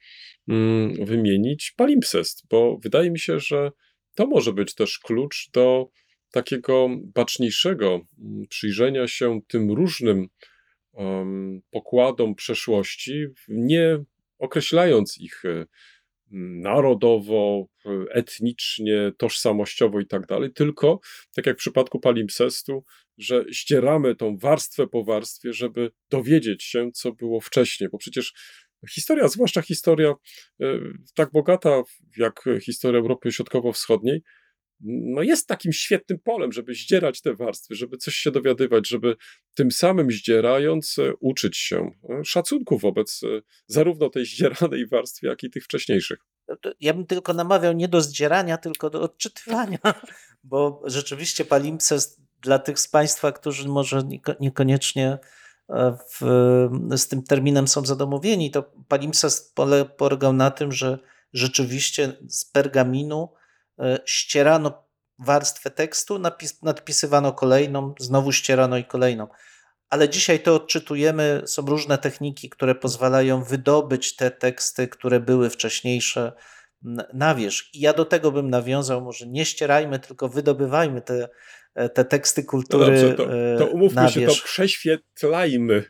[0.48, 3.70] mm, wymienić palimpsest, bo wydaje mi się, że
[4.14, 5.90] to może być też klucz do
[6.30, 8.00] takiego baczniejszego
[8.48, 10.28] przyjrzenia się tym różnym
[11.70, 14.04] pokładom przeszłości, nie
[14.38, 15.42] określając ich
[16.62, 17.66] narodowo,
[18.10, 21.00] etnicznie, tożsamościowo i tak dalej, tylko,
[21.34, 22.84] tak jak w przypadku palimpsestu,
[23.18, 28.32] że ścieramy tą warstwę po warstwie, żeby dowiedzieć się, co było wcześniej, bo przecież
[28.90, 30.14] historia, zwłaszcza historia
[31.14, 31.82] tak bogata
[32.16, 34.22] jak historia Europy Środkowo-Wschodniej,
[34.80, 39.16] no jest takim świetnym polem, żeby zdzierać te warstwy, żeby coś się dowiadywać, żeby
[39.54, 41.90] tym samym zdzierając uczyć się
[42.24, 43.20] szacunku wobec
[43.66, 46.18] zarówno tej zdzieranej warstwy, jak i tych wcześniejszych.
[46.80, 49.78] Ja bym tylko namawiał nie do zdzierania, tylko do odczytywania,
[50.44, 54.02] bo rzeczywiście palimpsest dla tych z Państwa, którzy może
[54.40, 55.18] niekoniecznie
[56.20, 56.20] w,
[56.96, 59.56] z tym terminem są zadomowieni, to palimpsest
[59.96, 60.98] polegał na tym, że
[61.32, 63.28] rzeczywiście z pergaminu
[64.04, 69.28] ścierano warstwę tekstu, napis, nadpisywano kolejną, znowu ścierano i kolejną.
[69.90, 76.32] Ale dzisiaj to odczytujemy, są różne techniki, które pozwalają wydobyć te teksty, które były wcześniejsze
[77.12, 77.74] na wierzch.
[77.74, 81.28] I ja do tego bym nawiązał, może nie ścierajmy, tylko wydobywajmy te,
[81.94, 83.14] te teksty kultury no dobrze,
[83.58, 85.84] to, to umówmy na się, to prześwietlajmy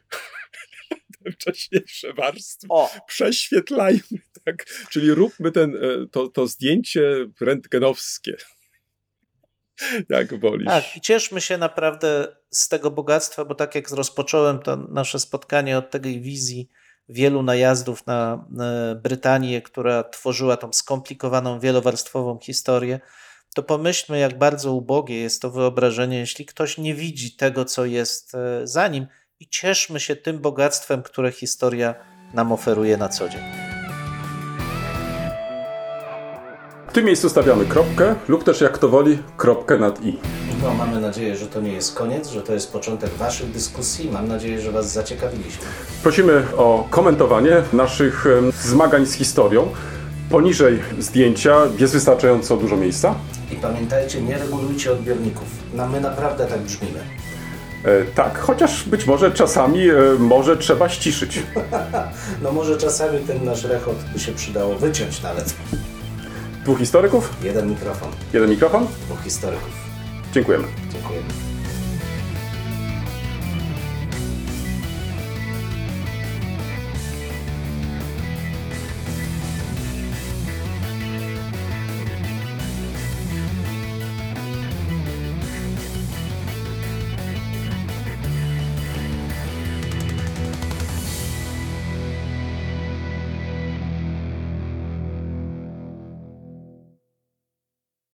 [1.25, 2.67] te wcześniejsze warstwy.
[2.71, 2.91] O.
[3.07, 4.67] Prześwietlajmy, tak?
[4.91, 5.75] Czyli róbmy ten,
[6.11, 8.37] to, to zdjęcie rentgenowskie.
[10.09, 10.67] Jak wolisz.
[10.67, 15.79] Tak, i cieszmy się naprawdę z tego bogactwa, bo tak jak rozpocząłem to nasze spotkanie
[15.79, 16.69] od tej wizji
[17.09, 18.47] wielu najazdów na
[19.03, 23.01] Brytanię, która tworzyła tą skomplikowaną, wielowarstwową historię,
[23.55, 28.33] to pomyślmy, jak bardzo ubogie jest to wyobrażenie, jeśli ktoś nie widzi tego, co jest
[28.65, 29.07] za nim,
[29.41, 31.95] i cieszmy się tym bogactwem, które historia
[32.35, 33.41] nam oferuje na co dzień.
[36.89, 40.19] W tym miejscu stawiamy kropkę, lub też jak to woli, kropkę nad i.
[40.63, 44.11] No, mamy nadzieję, że to nie jest koniec, że to jest początek Waszych dyskusji.
[44.11, 45.65] Mam nadzieję, że Was zaciekawiliśmy.
[46.03, 48.25] Prosimy o komentowanie naszych
[48.63, 49.73] zmagań z historią.
[50.31, 53.15] Poniżej zdjęcia jest wystarczająco dużo miejsca.
[53.53, 55.49] I pamiętajcie, nie regulujcie odbiorników.
[55.75, 57.18] No, my naprawdę tak brzmimy.
[57.85, 61.43] E, tak, chociaż być może czasami e, może trzeba ściszyć.
[62.43, 65.55] no może czasami ten nasz rechot by się przydało wyciąć nawet.
[66.65, 67.33] Dwóch historyków?
[67.43, 68.11] Jeden mikrofon.
[68.33, 68.87] Jeden mikrofon?
[69.07, 69.73] Dwóch historyków.
[70.33, 70.65] Dziękujemy.